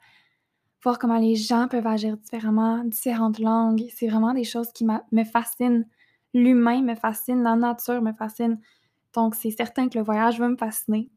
voir 0.82 0.99
comment 0.99 1.18
les 1.18 1.37
gens 1.37 1.68
peuvent 1.68 1.87
agir 1.87 2.16
différemment, 2.16 2.85
différentes 2.85 3.38
langues. 3.38 3.87
C'est 3.94 4.09
vraiment 4.09 4.32
des 4.32 4.44
choses 4.44 4.73
qui 4.73 4.85
me 4.87 5.25
fascinent. 5.25 5.87
L'humain 6.32 6.82
me 6.82 6.94
fascine, 6.94 7.42
la 7.42 7.56
nature 7.56 8.00
me 8.00 8.12
fascine. 8.12 8.61
Donc, 9.14 9.35
c'est 9.35 9.50
certain 9.50 9.88
que 9.88 9.99
le 9.99 10.05
voyage 10.05 10.38
va 10.38 10.49
me 10.49 10.57
fasciner. 10.57 11.11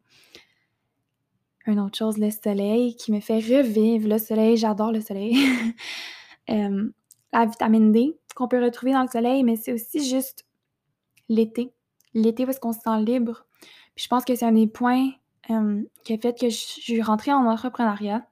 Une 1.65 1.79
autre 1.79 1.97
chose, 1.97 2.17
le 2.17 2.29
soleil 2.29 2.95
qui 2.95 3.11
me 3.11 3.19
fait 3.19 3.39
revivre. 3.39 4.07
Le 4.09 4.17
soleil, 4.17 4.57
j'adore 4.57 4.91
le 4.91 5.01
soleil. 5.01 5.37
la 6.47 7.45
vitamine 7.45 7.91
D 7.91 8.17
qu'on 8.35 8.47
peut 8.47 8.63
retrouver 8.63 8.93
dans 8.93 9.03
le 9.03 9.07
soleil, 9.07 9.43
mais 9.43 9.55
c'est 9.55 9.73
aussi 9.73 10.07
juste 10.07 10.45
l'été. 11.29 11.73
L'été 12.13 12.45
parce 12.45 12.59
qu'on 12.59 12.73
se 12.73 12.79
sent 12.79 13.01
libre. 13.01 13.45
Je 13.95 14.07
pense 14.07 14.25
que 14.25 14.35
c'est 14.35 14.45
un 14.45 14.51
des 14.51 14.67
points 14.67 15.11
qui 16.03 16.13
a 16.13 16.17
fait 16.17 16.37
que 16.37 16.49
je 16.49 16.55
suis 16.55 17.01
rentrée 17.01 17.33
en 17.33 17.45
entrepreneuriat. 17.45 18.25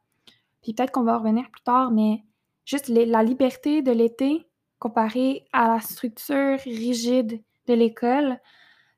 Puis 0.61 0.73
peut-être 0.73 0.91
qu'on 0.91 1.03
va 1.03 1.17
revenir 1.17 1.49
plus 1.51 1.63
tard, 1.63 1.91
mais 1.91 2.23
juste 2.65 2.87
la 2.87 3.23
liberté 3.23 3.81
de 3.81 3.91
l'été 3.91 4.47
comparée 4.79 5.45
à 5.53 5.67
la 5.67 5.79
structure 5.79 6.57
rigide 6.59 7.41
de 7.67 7.73
l'école, 7.73 8.39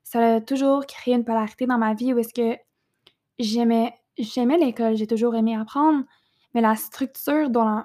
ça 0.04 0.36
a 0.36 0.40
toujours 0.40 0.86
créé 0.86 1.14
une 1.14 1.24
polarité 1.24 1.66
dans 1.66 1.78
ma 1.78 1.94
vie 1.94 2.12
où 2.14 2.18
est-ce 2.18 2.32
que 2.34 2.56
j'aimais 3.38 3.94
j'aimais 4.16 4.58
l'école, 4.58 4.94
j'ai 4.96 5.08
toujours 5.08 5.34
aimé 5.34 5.56
apprendre, 5.56 6.04
mais 6.54 6.60
la 6.60 6.76
structure 6.76 7.50
dans, 7.50 7.84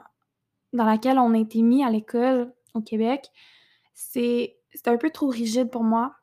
dans 0.73 0.85
laquelle 0.85 1.17
on 1.17 1.33
a 1.33 1.39
été 1.39 1.63
mis 1.63 1.83
à 1.83 1.89
l'école 1.89 2.53
au 2.75 2.81
Québec, 2.81 3.29
c'est 3.93 4.55
un 4.85 4.97
peu 4.97 5.09
trop 5.09 5.27
rigide 5.27 5.71
pour 5.71 5.83
moi. 5.83 6.13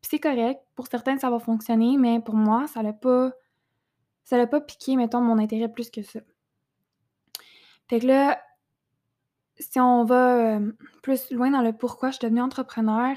Puis 0.00 0.10
c'est 0.12 0.20
correct, 0.20 0.60
pour 0.74 0.86
certains 0.86 1.18
ça 1.18 1.28
va 1.28 1.38
fonctionner, 1.38 1.96
mais 1.98 2.20
pour 2.20 2.34
moi, 2.34 2.66
ça 2.66 2.82
n'a 2.82 2.92
pas 2.92 3.32
ça 4.24 4.36
n'a 4.36 4.46
pas 4.46 4.60
piqué, 4.60 4.96
mettons, 4.96 5.20
mon 5.20 5.38
intérêt 5.38 5.68
plus 5.68 5.90
que 5.90 6.02
ça. 6.02 6.20
Fait 7.88 8.00
que 8.00 8.06
là, 8.06 8.40
si 9.58 9.80
on 9.80 10.04
va 10.04 10.56
euh, 10.56 10.72
plus 11.02 11.30
loin 11.30 11.50
dans 11.50 11.60
le 11.60 11.72
pourquoi 11.72 12.10
je 12.10 12.16
suis 12.16 12.26
devenue 12.26 12.40
entrepreneur, 12.40 13.16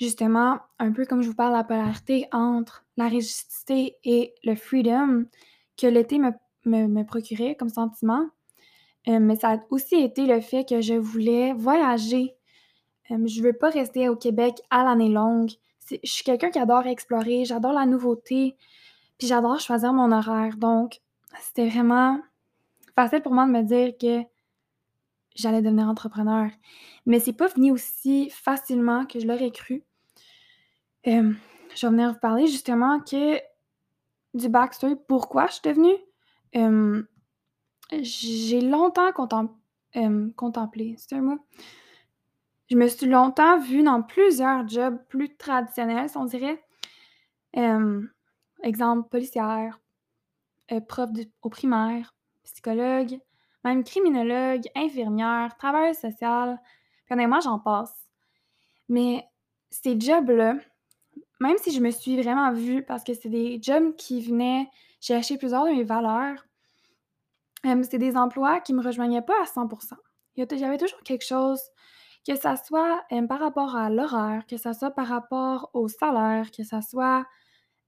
justement, 0.00 0.58
un 0.78 0.92
peu 0.92 1.04
comme 1.04 1.22
je 1.22 1.28
vous 1.28 1.34
parle 1.34 1.52
la 1.52 1.64
polarité 1.64 2.26
entre 2.32 2.84
la 2.96 3.08
rigidité 3.08 3.96
et 4.04 4.34
le 4.44 4.54
freedom 4.54 5.24
que 5.76 5.86
l'été 5.86 6.18
me, 6.18 7.02
procurait 7.02 7.56
comme 7.56 7.68
sentiment, 7.68 8.26
euh, 9.08 9.18
mais 9.20 9.36
ça 9.36 9.52
a 9.52 9.58
aussi 9.70 9.96
été 9.96 10.26
le 10.26 10.40
fait 10.40 10.66
que 10.68 10.80
je 10.80 10.94
voulais 10.94 11.52
voyager. 11.52 12.34
Je 13.08 13.14
euh, 13.14 13.26
je 13.26 13.42
veux 13.42 13.52
pas 13.52 13.70
rester 13.70 14.08
au 14.08 14.16
Québec 14.16 14.62
à 14.70 14.84
l'année 14.84 15.10
longue. 15.10 15.50
Je 15.90 15.98
suis 16.04 16.24
quelqu'un 16.24 16.50
qui 16.50 16.58
adore 16.58 16.86
explorer, 16.86 17.44
j'adore 17.44 17.72
la 17.74 17.84
nouveauté, 17.84 18.56
puis 19.18 19.26
j'adore 19.26 19.60
choisir 19.60 19.92
mon 19.92 20.10
horaire. 20.10 20.56
Donc, 20.56 21.00
c'était 21.40 21.68
vraiment 21.68 22.18
facile 22.94 23.20
pour 23.20 23.32
moi 23.32 23.44
de 23.46 23.50
me 23.50 23.62
dire 23.62 23.92
que 24.00 24.22
j'allais 25.34 25.62
devenir 25.62 25.88
entrepreneur. 25.88 26.50
Mais 27.06 27.20
c'est 27.20 27.32
pas 27.32 27.48
venu 27.48 27.70
aussi 27.70 28.30
facilement 28.30 29.06
que 29.06 29.20
je 29.20 29.26
l'aurais 29.26 29.50
cru. 29.50 29.82
Euh, 31.06 31.32
je 31.74 31.86
vais 31.86 31.92
venir 31.92 32.12
vous 32.12 32.18
parler 32.18 32.46
justement 32.46 33.00
que 33.00 33.38
du 34.34 34.48
backstory, 34.48 34.96
pourquoi 35.08 35.46
je 35.46 35.52
suis 35.54 35.62
devenue. 35.64 35.96
Euh, 36.56 37.02
j'ai 38.00 38.60
longtemps 38.60 39.10
euh, 39.96 40.30
contemplé, 40.36 40.94
c'est 40.98 41.14
un 41.14 41.20
mot. 41.20 41.38
Je 42.70 42.76
me 42.76 42.88
suis 42.88 43.06
longtemps 43.06 43.60
vue 43.60 43.82
dans 43.82 44.02
plusieurs 44.02 44.66
jobs 44.66 44.98
plus 45.08 45.36
traditionnels, 45.36 46.08
on 46.16 46.24
dirait. 46.24 46.64
exemple, 48.62 49.08
policière, 49.10 49.78
prof 50.88 51.10
au 51.42 51.50
primaire, 51.50 52.14
psychologue, 52.42 53.18
même 53.64 53.84
criminologue, 53.84 54.62
infirmière, 54.74 55.56
travailleuse 55.56 55.98
sociale, 55.98 56.60
moi 57.10 57.40
j'en 57.40 57.58
passe. 57.58 57.94
Mais 58.88 59.26
ces 59.70 59.98
jobs-là, 59.98 60.56
même 61.40 61.56
si 61.58 61.72
je 61.72 61.80
me 61.80 61.90
suis 61.90 62.20
vraiment 62.20 62.52
vue, 62.52 62.82
parce 62.82 63.04
que 63.04 63.14
c'est 63.14 63.28
des 63.28 63.58
jobs 63.62 63.94
qui 63.96 64.20
venaient 64.20 64.68
chercher 65.00 65.38
plusieurs 65.38 65.64
de 65.64 65.70
mes 65.70 65.84
valeurs, 65.84 66.44
euh, 67.66 67.82
c'est 67.88 67.98
des 67.98 68.16
emplois 68.16 68.60
qui 68.60 68.74
me 68.74 68.82
rejoignaient 68.82 69.22
pas 69.22 69.40
à 69.40 69.46
100%. 69.46 69.94
J'avais 70.36 70.78
toujours 70.78 71.02
quelque 71.02 71.24
chose, 71.24 71.60
que 72.26 72.36
ça 72.36 72.56
soit 72.56 73.04
euh, 73.12 73.26
par 73.26 73.40
rapport 73.40 73.76
à 73.76 73.90
l'horaire, 73.90 74.44
que 74.46 74.56
ça 74.56 74.72
soit 74.72 74.90
par 74.90 75.06
rapport 75.06 75.70
au 75.72 75.88
salaire, 75.88 76.50
que 76.50 76.64
ça 76.64 76.82
soit 76.82 77.24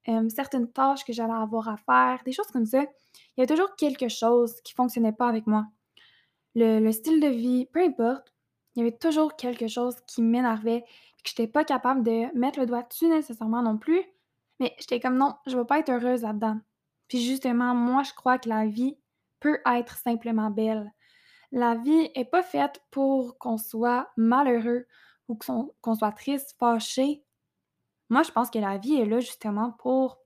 euh, 0.09 0.29
certaines 0.29 0.71
tâches 0.71 1.05
que 1.05 1.13
j'allais 1.13 1.33
avoir 1.33 1.69
à 1.69 1.77
faire, 1.77 2.21
des 2.25 2.33
choses 2.33 2.47
comme 2.49 2.67
ça. 2.67 2.83
Il 2.83 3.41
y 3.41 3.43
avait 3.43 3.53
toujours 3.53 3.75
quelque 3.77 4.09
chose 4.09 4.61
qui 4.63 4.73
fonctionnait 4.73 5.13
pas 5.13 5.29
avec 5.29 5.47
moi. 5.47 5.67
Le, 6.55 6.91
style 6.91 7.21
de 7.21 7.29
vie, 7.29 7.67
peu 7.67 7.83
importe, 7.83 8.33
il 8.75 8.81
y 8.81 8.83
avait 8.83 8.97
toujours 8.97 9.37
quelque 9.37 9.69
chose 9.69 9.97
qui 10.07 10.23
m'énervait, 10.23 10.83
que 11.23 11.31
j'étais 11.31 11.47
pas 11.47 11.65
capable 11.65 12.03
de 12.03 12.35
mettre 12.39 12.61
le 12.61 12.67
doigt 12.67 12.83
dessus 12.83 13.09
nécessairement 13.09 13.63
non 13.63 13.77
plus. 13.77 14.03
Mais 14.59 14.75
j'étais 14.79 15.01
comme 15.01 15.19
non, 15.19 15.35
je 15.47 15.57
vais 15.57 15.65
pas 15.65 15.81
être 15.81 15.91
heureuse 15.91 16.23
là-dedans. 16.23 16.59
Puis 17.09 17.21
justement, 17.23 17.75
moi, 17.75 18.03
je 18.05 18.15
crois 18.15 18.39
que 18.39 18.49
la 18.49 18.67
vie 18.67 18.97
peut 19.41 19.59
être 19.67 19.97
simplement 19.99 20.51
belle. 20.51 20.93
La 21.53 21.75
vie 21.75 22.11
est 22.15 22.25
pas 22.25 22.43
faite 22.43 22.81
pour 22.91 23.39
qu'on 23.39 23.59
soit 23.59 24.11
malheureux 24.17 24.87
ou 25.29 25.37
qu'on 25.37 25.95
soit 25.95 26.13
triste, 26.13 26.57
fâché. 26.59 27.23
Moi, 28.09 28.23
je 28.23 28.31
pense 28.31 28.51
que 28.51 28.59
la 28.59 28.79
vie 28.79 28.97
est 28.97 29.07
là 29.07 29.21
justement 29.21 29.73
pour 29.73 30.19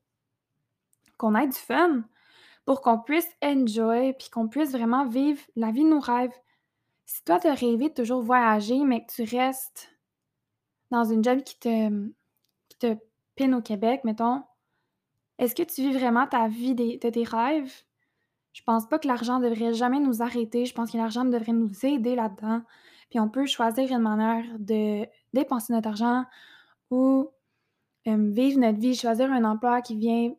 qu'on 1.16 1.34
ait 1.34 1.46
du 1.46 1.56
fun, 1.56 2.02
pour 2.64 2.80
qu'on 2.82 2.98
puisse 2.98 3.28
enjoy, 3.42 4.14
puis 4.14 4.30
qu'on 4.30 4.48
puisse 4.48 4.72
vraiment 4.72 5.06
vivre 5.06 5.40
la 5.56 5.70
vie 5.70 5.84
de 5.84 5.88
nos 5.88 6.00
rêves. 6.00 6.34
Si 7.06 7.24
toi, 7.24 7.38
tu 7.38 7.48
as 7.48 7.54
rêvé 7.54 7.88
de 7.88 7.94
toujours 7.94 8.22
voyager, 8.22 8.78
mais 8.84 9.04
que 9.04 9.12
tu 9.12 9.36
restes 9.36 9.90
dans 10.90 11.04
une 11.04 11.24
job 11.24 11.42
qui 11.42 11.58
te, 11.58 12.10
te 12.78 12.96
pine 13.34 13.54
au 13.54 13.62
Québec, 13.62 14.02
mettons, 14.04 14.42
est-ce 15.38 15.54
que 15.54 15.62
tu 15.62 15.82
vis 15.82 15.96
vraiment 15.96 16.26
ta 16.26 16.48
vie 16.48 16.74
de 16.74 16.96
tes 16.96 17.24
rêves? 17.24 17.72
Je 18.52 18.62
pense 18.62 18.86
pas 18.88 18.98
que 18.98 19.08
l'argent 19.08 19.40
devrait 19.40 19.72
jamais 19.72 20.00
nous 20.00 20.22
arrêter. 20.22 20.66
Je 20.66 20.74
pense 20.74 20.90
que 20.90 20.96
l'argent 20.96 21.24
devrait 21.24 21.52
nous 21.52 21.70
aider 21.84 22.14
là-dedans. 22.14 22.62
Puis 23.08 23.20
on 23.20 23.28
peut 23.28 23.46
choisir 23.46 23.90
une 23.90 24.02
manière 24.02 24.44
de 24.58 25.06
dépenser 25.32 25.72
notre 25.72 25.88
argent 25.88 26.24
ou 26.90 27.30
vivre 28.16 28.60
notre 28.60 28.78
vie, 28.78 28.94
choisir 28.94 29.30
un 29.32 29.44
emploi 29.44 29.82
qui 29.82 29.96
vient 29.96 30.32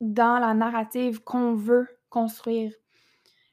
dans 0.00 0.38
la 0.38 0.54
narrative 0.54 1.22
qu'on 1.22 1.54
veut 1.54 1.88
construire. 2.08 2.72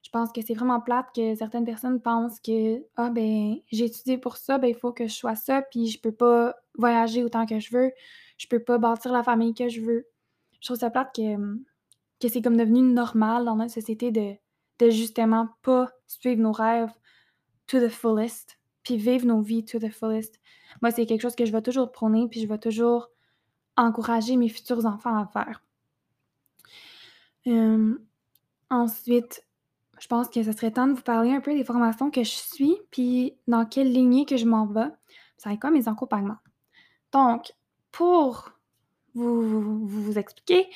Je 0.03 0.09
pense 0.11 0.31
que 0.31 0.41
c'est 0.41 0.53
vraiment 0.53 0.79
plate 0.79 1.07
que 1.15 1.35
certaines 1.35 1.65
personnes 1.65 1.99
pensent 2.01 2.39
que 2.39 2.83
ah 2.95 3.09
ben 3.09 3.55
j'ai 3.71 3.85
étudié 3.85 4.17
pour 4.17 4.37
ça, 4.37 4.57
ben 4.57 4.67
il 4.67 4.75
faut 4.75 4.93
que 4.93 5.07
je 5.07 5.13
sois 5.13 5.35
ça, 5.35 5.61
puis 5.63 5.87
je 5.87 5.99
peux 5.99 6.11
pas 6.11 6.55
voyager 6.77 7.23
autant 7.23 7.45
que 7.45 7.59
je 7.59 7.75
veux, 7.75 7.91
je 8.37 8.47
peux 8.47 8.63
pas 8.63 8.77
bâtir 8.77 9.11
la 9.11 9.23
famille 9.23 9.53
que 9.53 9.67
je 9.67 9.81
veux. 9.81 10.07
Je 10.61 10.67
trouve 10.67 10.77
ça 10.77 10.89
plate 10.89 11.13
que, 11.15 11.35
que 12.19 12.27
c'est 12.27 12.41
comme 12.41 12.57
devenu 12.57 12.81
normal 12.81 13.45
dans 13.45 13.55
notre 13.55 13.73
société 13.73 14.11
de, 14.11 14.35
de 14.79 14.89
justement 14.89 15.49
pas 15.63 15.89
suivre 16.07 16.41
nos 16.41 16.51
rêves 16.51 16.93
to 17.67 17.79
the 17.79 17.89
fullest, 17.89 18.59
puis 18.83 18.97
vivre 18.97 19.25
nos 19.25 19.41
vies 19.41 19.65
to 19.65 19.79
the 19.79 19.89
fullest. 19.89 20.39
Moi, 20.81 20.91
c'est 20.91 21.05
quelque 21.05 21.21
chose 21.21 21.35
que 21.35 21.45
je 21.45 21.51
vais 21.51 21.61
toujours 21.61 21.91
prôner, 21.91 22.27
puis 22.29 22.41
je 22.41 22.47
vais 22.47 22.59
toujours 22.59 23.09
encourager 23.77 24.35
mes 24.37 24.49
futurs 24.49 24.85
enfants 24.85 25.17
à 25.17 25.27
faire 25.27 25.61
ensuite, 28.69 29.45
je 29.99 30.07
pense 30.07 30.29
que 30.29 30.43
ce 30.43 30.51
serait 30.51 30.71
temps 30.71 30.87
de 30.87 30.93
vous 30.93 31.01
parler 31.01 31.31
un 31.31 31.41
peu 31.41 31.53
des 31.53 31.63
formations 31.63 32.11
que 32.11 32.23
je 32.23 32.29
suis, 32.29 32.77
puis 32.91 33.35
dans 33.47 33.65
quelle 33.65 33.91
lignée 33.91 34.25
que 34.25 34.37
je 34.37 34.45
m'en 34.45 34.65
vais. 34.65 34.89
Va 35.43 35.57
quoi 35.57 35.69
mes 35.69 35.87
accompagnements. 35.87 36.39
Donc, 37.11 37.53
pour 37.91 38.51
vous, 39.13 39.85
vous, 39.85 40.17
expliquer, 40.17 40.67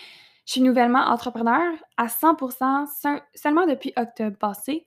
je 0.45 0.51
suis 0.51 0.61
nouvellement 0.61 0.99
entrepreneur 0.99 1.73
à 1.97 2.05
100% 2.05 2.85
seulement 3.33 3.65
depuis 3.65 3.93
octobre 3.97 4.37
passé. 4.37 4.85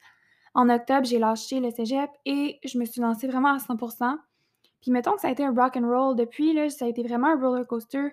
En 0.54 0.68
octobre, 0.68 1.04
j'ai 1.04 1.18
lâché 1.18 1.58
le 1.58 1.72
cégep 1.72 2.10
et 2.26 2.60
je 2.64 2.78
me 2.78 2.84
suis 2.84 3.00
lancée 3.00 3.26
vraiment 3.26 3.54
à 3.54 3.58
100%. 3.58 4.18
Puis 4.82 4.90
mettons 4.90 5.14
que 5.14 5.20
ça 5.20 5.28
a 5.28 5.30
été 5.30 5.44
un 5.44 5.54
rock 5.54 5.76
and 5.76 5.88
roll 5.88 6.16
depuis, 6.16 6.52
là, 6.52 6.68
ça 6.68 6.84
a 6.84 6.88
été 6.88 7.02
vraiment 7.02 7.28
un 7.28 7.40
roller 7.40 7.66
coaster. 7.66 8.10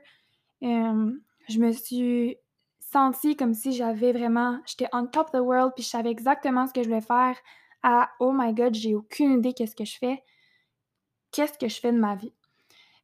je 0.62 1.60
me 1.60 1.72
suis 1.72 2.38
senti 2.80 3.36
comme 3.36 3.54
si 3.54 3.72
j'avais 3.74 4.14
vraiment, 4.14 4.60
j'étais 4.66 4.88
on 4.94 5.06
top 5.08 5.28
of 5.28 5.32
the 5.32 5.44
world, 5.44 5.74
puis 5.76 5.84
je 5.84 5.90
savais 5.90 6.12
exactement 6.12 6.68
ce 6.68 6.74
que 6.74 6.82
je 6.84 6.88
voulais 6.88 7.02
faire, 7.02 7.36
à 7.84 8.10
oh 8.20 8.32
my 8.34 8.54
god, 8.54 8.74
j'ai 8.74 8.96
aucune 8.96 9.40
idée 9.40 9.54
qu'est-ce 9.54 9.76
que 9.76 9.86
je 9.86 9.98
fais, 9.98 10.24
qu'est-ce 11.32 11.58
que 11.58 11.68
je 11.68 11.80
fais 11.80 11.92
de 11.92 11.98
ma 11.98 12.16
vie? 12.16 12.34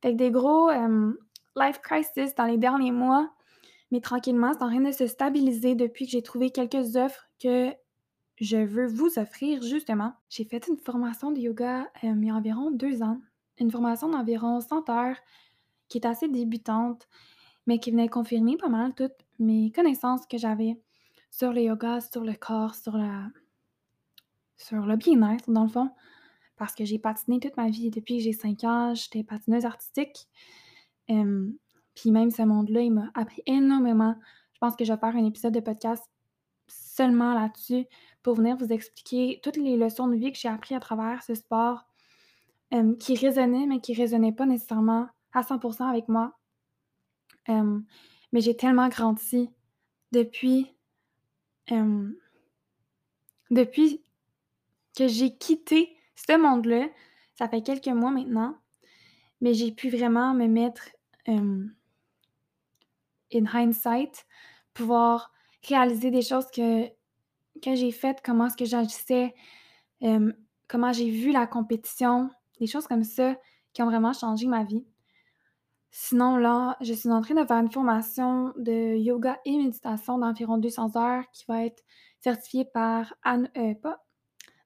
Fait 0.02 0.12
que 0.12 0.18
des 0.18 0.32
gros 0.32 0.70
life 1.56 1.80
crisis 1.82 2.36
dans 2.36 2.46
les 2.46 2.58
derniers 2.58 2.92
mois, 2.92 3.32
mais 3.92 4.02
tranquillement, 4.02 4.54
c'est 4.54 4.64
en 4.64 4.70
train 4.70 4.82
de 4.82 4.92
se 4.92 5.08
stabiliser 5.08 5.76
depuis 5.76 6.06
que 6.06 6.12
j'ai 6.12 6.24
trouvé 6.24 6.52
quelques 6.52 6.96
offres 6.96 7.28
que 7.42 7.74
je 8.38 8.58
veux 8.58 8.88
vous 8.88 9.18
offrir 9.18 9.62
justement. 9.62 10.14
J'ai 10.30 10.44
fait 10.44 10.68
une 10.68 10.78
formation 10.78 11.32
de 11.32 11.40
yoga 11.40 11.88
il 12.04 12.26
y 12.26 12.30
a 12.30 12.36
environ 12.36 12.72
deux 12.72 13.02
ans, 13.02 13.20
une 13.60 13.72
formation 13.72 14.10
d'environ 14.10 14.60
100 14.62 14.90
heures 14.90 15.18
qui 15.88 15.98
est 16.00 16.06
assez 16.06 16.28
débutante 16.28 17.08
mais 17.68 17.80
qui 17.80 17.92
venait 17.92 18.10
confirmer 18.10 18.58
pas 18.58 18.70
mal 18.70 18.94
toutes 18.94 19.16
mes 19.40 19.72
connaissances 19.72 20.26
que 20.28 20.38
j'avais 20.38 20.80
sur 21.32 21.52
le 21.52 21.62
yoga, 21.62 22.00
sur 22.02 22.24
le 22.24 22.34
corps, 22.34 22.76
sur 22.76 22.98
la 22.98 23.30
sur 24.58 24.86
le 24.86 24.96
bien-être, 24.96 25.52
dans 25.52 25.64
le 25.64 25.70
fond. 25.70 25.90
Parce 26.58 26.74
que 26.76 26.86
j'ai 26.86 26.98
patiné 26.98 27.40
toute 27.40 27.58
ma 27.58 27.70
vie. 27.70 27.90
Depuis 27.90 28.18
que 28.18 28.24
j'ai 28.24 28.32
5 28.32 28.64
ans, 28.64 28.94
j'étais 28.94 29.24
patineuse 29.24 29.66
artistique. 29.66 30.28
puis 31.08 32.12
même 32.12 32.32
ce 32.32 32.42
monde-là, 32.44 32.82
il 32.82 32.94
m'a 32.94 33.12
appris 33.16 33.42
énormément. 33.46 34.16
Je 34.54 34.60
pense 34.60 34.76
que 34.76 34.86
je 34.86 34.94
vais 34.94 35.00
faire 35.00 35.16
un 35.16 35.26
épisode 35.26 35.54
de 35.54 35.60
podcast 35.60 36.04
seulement 36.68 37.34
là-dessus 37.34 37.86
pour 38.24 38.36
venir 38.36 38.56
vous 38.56 38.72
expliquer 38.72 39.40
toutes 39.44 39.58
les 39.58 39.76
leçons 39.76 40.08
de 40.08 40.16
vie 40.16 40.32
que 40.32 40.38
j'ai 40.38 40.48
appris 40.48 40.74
à 40.74 40.80
travers 40.80 41.22
ce 41.24 41.36
sport 41.36 41.86
qui 43.00 43.16
résonnaient, 43.16 43.68
mais 43.68 43.80
qui 43.80 43.94
ne 43.94 43.98
résonnaient 43.98 44.32
pas 44.34 44.46
nécessairement 44.46 45.08
à 45.34 45.42
100% 45.42 45.90
avec 45.90 46.08
moi 46.08 46.36
mais 47.48 48.42
j'ai 48.42 48.56
tellement 48.56 48.90
grandi 48.90 49.50
depuis, 50.12 50.76
depuis 53.50 54.04
que 54.98 55.08
j'ai 55.08 55.36
quitté 55.38 55.96
ce 56.16 56.38
monde-là. 56.38 56.90
Ça 57.36 57.48
fait 57.50 57.62
quelques 57.62 57.88
mois 57.88 58.12
maintenant, 58.12 58.58
mais 59.42 59.54
j'ai 59.54 59.72
pu 59.72 59.90
vraiment 59.90 60.34
me 60.34 60.48
mettre 60.48 60.90
in 61.28 61.70
hindsight, 63.34 64.26
pouvoir 64.74 65.32
réaliser 65.68 66.12
des 66.12 66.22
choses 66.22 66.48
que, 66.52 66.88
que 67.62 67.76
j'ai 67.76 67.92
faites, 67.92 68.22
comment 68.24 68.48
est-ce 68.48 68.58
que 68.58 68.66
j'agissais, 68.66 69.34
comment 70.68 70.94
j'ai 70.94 71.10
vu 71.10 71.32
la 71.32 71.48
compétition, 71.48 72.30
des 72.60 72.68
choses 72.68 72.88
comme 72.88 73.04
ça 73.04 73.36
qui 73.74 73.82
ont 73.84 73.88
vraiment 73.88 74.14
changé 74.14 74.48
ma 74.48 74.64
vie. 74.64 74.86
Sinon 75.92 76.36
là, 76.38 76.78
je 76.82 76.94
suis 76.94 77.10
en 77.10 77.22
train 77.22 77.36
de 77.36 77.46
faire 77.46 77.58
une 77.58 77.72
formation 77.72 78.54
de 78.58 78.96
yoga 78.98 79.40
et 79.46 79.58
méditation 79.58 80.18
d'environ 80.18 80.58
200 80.58 80.96
heures 80.98 81.24
qui 81.32 81.46
va 81.48 81.64
être 81.66 81.84
certifiée 82.20 82.66
par 82.66 83.14
Anu 83.24 83.48
heu, 83.58 83.76
pas 83.82 84.02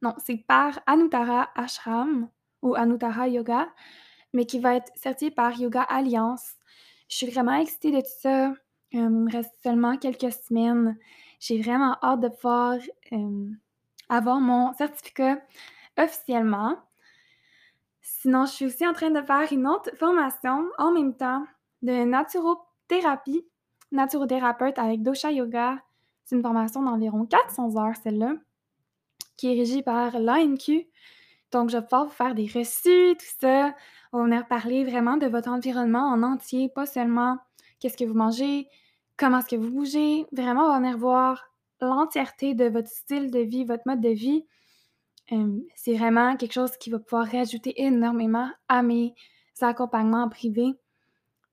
non, 0.02 0.14
c'est 0.26 0.38
par 0.48 0.80
Anuttara 0.88 1.50
Ashram 1.56 2.30
ou 2.62 2.76
Anuttara 2.76 3.28
Yoga, 3.30 3.68
mais 4.34 4.46
qui 4.46 4.60
va 4.60 4.76
être 4.76 4.92
certifiée 4.96 5.32
par 5.32 5.60
Yoga 5.60 5.82
Alliance. 5.84 6.54
Je 7.10 7.18
suis 7.18 7.28
vraiment 7.28 7.56
excitée 7.56 7.92
de 7.92 8.02
tout 8.02 8.08
ça. 8.22 8.48
Hem, 8.50 8.56
il 8.94 9.10
me 9.12 9.32
reste 9.32 9.54
seulement 9.64 9.98
quelques 9.98 10.32
semaines. 10.34 10.98
J'ai 11.40 11.62
vraiment 11.62 11.98
hâte 12.04 12.22
de 12.22 12.30
pouvoir, 12.30 12.78
hem, 13.12 13.58
avoir 14.10 14.40
mon 14.42 14.74
certificat 14.74 15.42
officiellement. 15.98 16.78
Sinon, 18.22 18.46
je 18.46 18.52
suis 18.52 18.66
aussi 18.66 18.86
en 18.86 18.92
train 18.92 19.12
de 19.12 19.22
faire 19.22 19.48
une 19.50 19.66
autre 19.66 19.92
formation 19.96 20.68
en 20.78 20.92
même 20.92 21.16
temps 21.16 21.46
de 21.84 22.04
naturothérapie, 22.04 23.46
naturothérapeute 23.94 24.78
avec 24.78 25.02
Dosha 25.04 25.32
Yoga. 25.32 25.78
C'est 26.26 26.36
une 26.36 26.42
formation 26.42 26.84
d'environ 26.84 27.26
400 27.26 27.78
heures, 27.78 27.96
celle-là, 28.04 28.34
qui 29.38 29.54
est 29.54 29.58
régie 29.58 29.84
par 29.84 30.20
l'ANQ. 30.20 30.86
Donc, 31.54 31.70
je 31.70 31.78
vais 31.78 31.84
pouvoir 31.84 32.08
vous 32.08 32.12
faire 32.12 32.36
des 32.36 32.48
reçus, 32.54 33.16
tout 33.18 33.40
ça. 33.40 33.74
On 34.12 34.18
va 34.18 34.24
venir 34.26 34.48
parler 34.50 34.84
vraiment 34.84 35.16
de 35.16 35.28
votre 35.28 35.48
environnement 35.48 36.12
en 36.12 36.22
entier, 36.22 36.68
pas 36.68 36.86
seulement 36.86 37.38
qu'est-ce 37.80 37.96
que 37.96 38.04
vous 38.04 38.16
mangez, 38.16 38.68
comment 39.16 39.40
est-ce 39.40 39.48
que 39.48 39.56
vous 39.56 39.72
bougez. 39.72 40.26
Vraiment, 40.34 40.66
on 40.66 40.74
va 40.74 40.80
venir 40.80 40.98
voir 40.98 41.54
l'entièreté 41.80 42.54
de 42.54 42.66
votre 42.66 42.90
style 42.90 43.32
de 43.32 43.40
vie, 43.40 43.64
votre 43.64 43.84
mode 43.86 44.02
de 44.02 44.10
vie. 44.10 44.46
C'est 45.76 45.96
vraiment 45.96 46.36
quelque 46.38 46.54
chose 46.54 46.76
qui 46.78 46.90
va 46.90 47.00
pouvoir 47.00 47.28
rajouter 47.28 47.82
énormément 47.82 48.50
à 48.68 48.82
mes 48.82 49.14
accompagnements 49.62 50.30
privés. 50.30 50.74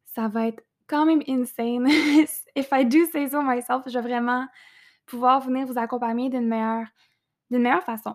Ça 0.07 0.29
va 0.29 0.49
être 0.49 0.63
quand 0.87 1.07
même 1.07 1.23
insane. 1.29 1.87
If 2.57 2.69
I 2.73 2.85
do 2.85 3.05
say 3.13 3.29
so 3.29 3.43
myself, 3.43 3.83
je 3.87 3.99
vais 3.99 4.09
vraiment 4.09 4.47
pouvoir 5.05 5.41
venir 5.41 5.67
vous 5.67 5.79
accompagner 5.79 6.31
d'une 6.31 6.47
meilleure 6.49 6.87
d'une 7.51 7.63
meilleure 7.63 7.85
façon. 7.85 8.15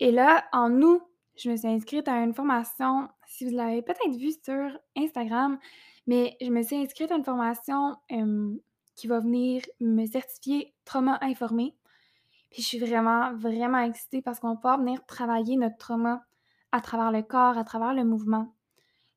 Et 0.00 0.12
là, 0.12 0.44
en 0.52 0.82
août, 0.82 1.02
je 1.36 1.50
me 1.50 1.56
suis 1.56 1.68
inscrite 1.68 2.08
à 2.08 2.16
une 2.18 2.34
formation, 2.34 3.08
si 3.26 3.44
vous 3.44 3.56
l'avez 3.56 3.82
peut-être 3.82 4.16
vu 4.16 4.32
sur 4.32 4.78
Instagram, 4.96 5.58
mais 6.06 6.36
je 6.40 6.50
me 6.50 6.62
suis 6.62 6.76
inscrite 6.76 7.10
à 7.10 7.16
une 7.16 7.24
formation, 7.24 7.96
qui 8.96 9.06
va 9.06 9.20
venir 9.20 9.62
me 9.80 10.06
certifier 10.06 10.74
trauma 10.84 11.18
informé. 11.22 11.76
Puis 12.50 12.62
je 12.62 12.66
suis 12.68 12.78
vraiment, 12.78 13.34
vraiment 13.34 13.78
excitée 13.78 14.22
parce 14.22 14.40
qu'on 14.40 14.50
va 14.50 14.54
pouvoir 14.56 14.78
venir 14.78 15.04
travailler 15.06 15.56
notre 15.56 15.76
trauma 15.76 16.24
à 16.72 16.80
travers 16.80 17.12
le 17.12 17.22
corps, 17.22 17.58
à 17.58 17.64
travers 17.64 17.94
le 17.94 18.04
mouvement. 18.04 18.54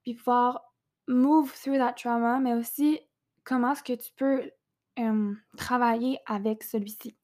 Puis 0.03 0.15
pouvoir 0.15 0.73
move 1.07 1.51
through 1.53 1.77
that 1.77 1.93
trauma, 1.93 2.39
mais 2.39 2.53
aussi 2.53 2.99
comment 3.43 3.73
est-ce 3.73 3.83
que 3.83 3.93
tu 3.93 4.11
peux, 4.15 4.49
travailler 5.57 6.19
avec 6.27 6.61
celui-ci. 6.61 7.17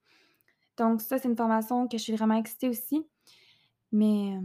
Donc 0.78 1.00
ça, 1.00 1.20
c'est 1.20 1.28
une 1.28 1.38
formation 1.38 1.88
que 1.88 1.98
je 1.98 2.04
suis 2.04 2.16
vraiment 2.16 2.34
excitée 2.34 2.70
aussi. 2.70 3.06
Mais, 3.92 4.36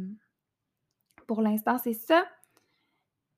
pour 1.27 1.41
l'instant, 1.41 1.79
c'est 1.79 1.95
ça. 1.95 2.27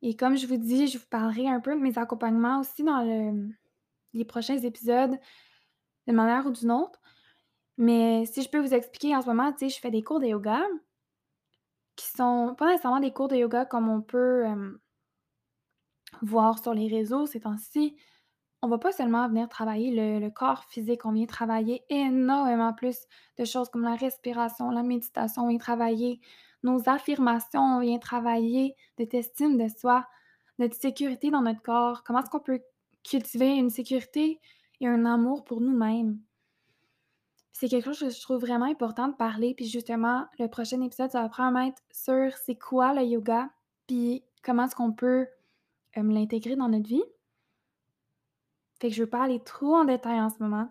Et 0.02 0.16
comme 0.16 0.36
je 0.36 0.48
vous 0.48 0.56
dis, 0.56 0.88
je 0.88 0.98
vous 0.98 1.06
parlerai 1.08 1.48
un 1.48 1.60
peu 1.60 1.76
de 1.76 1.80
mes 1.80 1.96
accompagnements 1.96 2.58
aussi 2.60 2.82
dans 2.82 3.04
le 3.04 3.54
les 4.14 4.24
prochains 4.24 4.58
épisodes, 4.58 5.18
d'une 6.06 6.16
manière 6.16 6.46
ou 6.46 6.50
d'une 6.50 6.70
autre. 6.70 7.00
Mais 7.78 8.26
si 8.26 8.42
je 8.42 8.48
peux 8.48 8.60
vous 8.60 8.74
expliquer 8.74 9.16
en 9.16 9.22
ce 9.22 9.26
moment, 9.26 9.52
tu 9.52 9.58
sais, 9.60 9.68
je 9.68 9.80
fais 9.80 9.90
des 9.90 10.02
cours 10.02 10.20
de 10.20 10.26
yoga 10.26 10.62
qui 11.96 12.06
sont 12.06 12.54
pas 12.58 12.70
nécessairement 12.70 13.00
des 13.00 13.12
cours 13.12 13.28
de 13.28 13.36
yoga 13.36 13.64
comme 13.64 13.88
on 13.88 14.02
peut, 14.02 14.44
voir 16.22 16.58
sur 16.62 16.74
les 16.74 16.88
réseaux 16.88 17.26
ces 17.26 17.40
temps-ci. 17.40 17.96
On 18.62 18.68
va 18.68 18.78
pas 18.78 18.92
seulement 18.92 19.28
venir 19.28 19.48
travailler 19.48 19.90
le 19.94 20.20
le 20.20 20.30
corps 20.30 20.64
physique, 20.64 21.04
on 21.04 21.12
vient 21.12 21.26
travailler 21.26 21.84
énormément 21.90 22.72
plus 22.72 22.98
de 23.38 23.44
choses 23.44 23.68
comme 23.70 23.82
la 23.82 23.94
respiration, 23.96 24.70
la 24.70 24.82
méditation, 24.82 25.44
on 25.44 25.48
vient 25.48 25.58
travailler 25.58 26.20
nos 26.62 26.88
affirmations, 26.88 27.60
on 27.60 27.80
vient 27.80 27.98
travailler 27.98 28.74
notre 28.98 29.14
estime 29.16 29.58
de 29.58 29.68
soi, 29.68 30.06
notre 30.58 30.76
sécurité 30.76 31.30
dans 31.30 31.42
notre 31.42 31.62
corps, 31.62 32.04
comment 32.04 32.20
est-ce 32.20 32.30
qu'on 32.30 32.40
peut 32.40 32.62
cultiver 33.02 33.54
une 33.56 33.70
sécurité 33.70 34.40
et 34.80 34.88
un 34.88 35.04
amour 35.04 35.44
pour 35.44 35.60
nous-mêmes? 35.60 36.18
C'est 37.54 37.68
quelque 37.68 37.84
chose 37.84 38.00
que 38.00 38.10
je 38.10 38.20
trouve 38.20 38.40
vraiment 38.40 38.64
important 38.66 39.06
de 39.06 39.14
parler, 39.14 39.54
puis 39.54 39.66
justement, 39.66 40.26
le 40.40 40.48
prochain 40.48 40.80
épisode, 40.80 41.12
ça 41.12 41.22
va 41.22 41.28
probablement 41.28 41.68
être 41.68 41.80
sur 41.92 42.36
c'est 42.44 42.56
quoi 42.56 42.92
le 42.92 43.02
yoga, 43.04 43.48
puis 43.86 44.24
comment 44.42 44.64
est-ce 44.64 44.74
qu'on 44.74 44.92
peut, 44.92 45.28
l'intégrer 45.94 46.56
dans 46.56 46.68
notre 46.68 46.88
vie. 46.88 47.04
Fait 48.80 48.88
que 48.88 48.94
je 48.94 49.04
veux 49.04 49.08
pas 49.08 49.22
aller 49.22 49.38
trop 49.38 49.76
en 49.76 49.84
détail 49.84 50.20
en 50.20 50.30
ce 50.30 50.42
moment, 50.42 50.68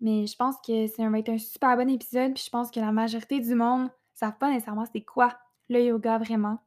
mais 0.00 0.28
je 0.28 0.36
pense 0.36 0.54
que 0.64 0.86
ça 0.86 1.10
va 1.10 1.18
être 1.18 1.30
un 1.30 1.38
super 1.38 1.76
bon 1.76 1.90
épisode, 1.90 2.32
puis 2.32 2.44
je 2.44 2.50
pense 2.50 2.70
que 2.70 2.78
la 2.78 2.92
majorité 2.92 3.40
du 3.40 3.56
monde 3.56 3.90
savent 4.14 4.38
pas 4.38 4.50
nécessairement 4.52 4.86
c'est 4.92 5.02
quoi 5.02 5.36
le 5.68 5.82
yoga 5.82 6.18
vraiment. 6.18 6.60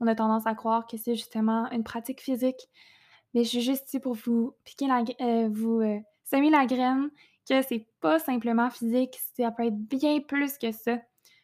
On 0.00 0.06
a 0.06 0.14
tendance 0.14 0.46
à 0.46 0.54
croire 0.54 0.86
que 0.86 0.96
c'est 0.96 1.14
justement 1.14 1.70
une 1.72 1.84
pratique 1.84 2.22
physique, 2.22 2.70
mais 3.34 3.44
je 3.44 3.50
suis 3.50 3.60
juste 3.60 3.88
ici 3.88 4.00
pour 4.00 4.14
vous 4.14 4.54
piquer 4.64 4.86
la 4.86 5.02
heu, 5.20 5.48
vous, 5.50 5.82
heu, 5.82 6.00
semer 6.24 6.48
la 6.48 6.64
graine 6.64 7.10
que 7.48 7.62
c'est 7.62 7.86
pas 8.00 8.18
simplement 8.18 8.70
physique, 8.70 9.18
ça 9.36 9.50
peut 9.50 9.66
être 9.66 9.76
bien 9.76 10.20
plus 10.20 10.58
que 10.58 10.72
ça. 10.72 10.98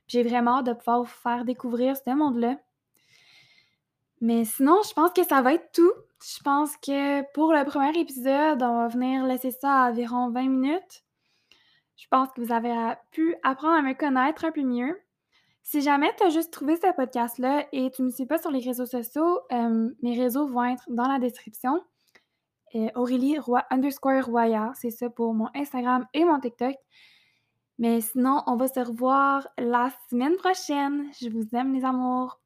J'ai 0.06 0.22
vraiment 0.22 0.58
hâte 0.58 0.66
de 0.66 0.72
pouvoir 0.72 1.00
vous 1.00 1.06
faire 1.06 1.44
découvrir 1.44 1.96
ce 1.96 2.14
monde-là. 2.14 2.56
Mais 4.20 4.44
sinon, 4.44 4.80
je 4.86 4.92
pense 4.94 5.12
que 5.12 5.24
ça 5.24 5.42
va 5.42 5.54
être 5.54 5.70
tout. 5.72 5.92
Je 6.24 6.42
pense 6.42 6.76
que 6.78 7.22
pour 7.32 7.52
le 7.52 7.64
premier 7.64 7.96
épisode, 7.98 8.62
on 8.62 8.78
va 8.78 8.88
venir 8.88 9.24
laisser 9.24 9.50
ça 9.50 9.84
à 9.84 9.90
environ 9.90 10.30
20 10.30 10.48
minutes. 10.48 11.04
Je 11.96 12.06
pense 12.08 12.28
que 12.32 12.40
vous 12.40 12.52
avez 12.52 12.94
pu 13.10 13.36
apprendre 13.42 13.76
à 13.76 13.82
me 13.82 13.94
connaître 13.94 14.44
un 14.44 14.52
peu 14.52 14.62
mieux. 14.62 14.98
Si 15.62 15.82
jamais 15.82 16.10
tu 16.16 16.24
as 16.24 16.30
juste 16.30 16.52
trouvé 16.52 16.76
ce 16.76 16.92
podcast-là 16.94 17.66
et 17.72 17.90
tu 17.90 18.02
me 18.02 18.10
suis 18.10 18.24
pas 18.24 18.38
sur 18.38 18.50
les 18.50 18.60
réseaux 18.60 18.86
sociaux, 18.86 19.40
hem, 19.50 19.94
mes 20.02 20.18
réseaux 20.18 20.46
vont 20.46 20.64
être 20.64 20.84
dans 20.88 21.06
la 21.06 21.18
description. 21.18 21.84
Heu, 22.74 22.88
Aurélie 22.94 23.38
underscore 23.70 24.24
Roya, 24.24 24.72
c'est 24.74 24.90
ça 24.90 25.10
pour 25.10 25.34
mon 25.34 25.48
Instagram 25.54 26.06
et 26.14 26.24
mon 26.24 26.40
TikTok. 26.40 26.74
Mais 27.78 28.00
sinon, 28.00 28.42
on 28.46 28.56
va 28.56 28.68
se 28.68 28.80
revoir 28.80 29.48
la 29.58 29.90
semaine 30.10 30.36
prochaine. 30.36 31.10
Je 31.20 31.28
vous 31.28 31.46
aime 31.54 31.74
les 31.74 31.84
amours. 31.84 32.40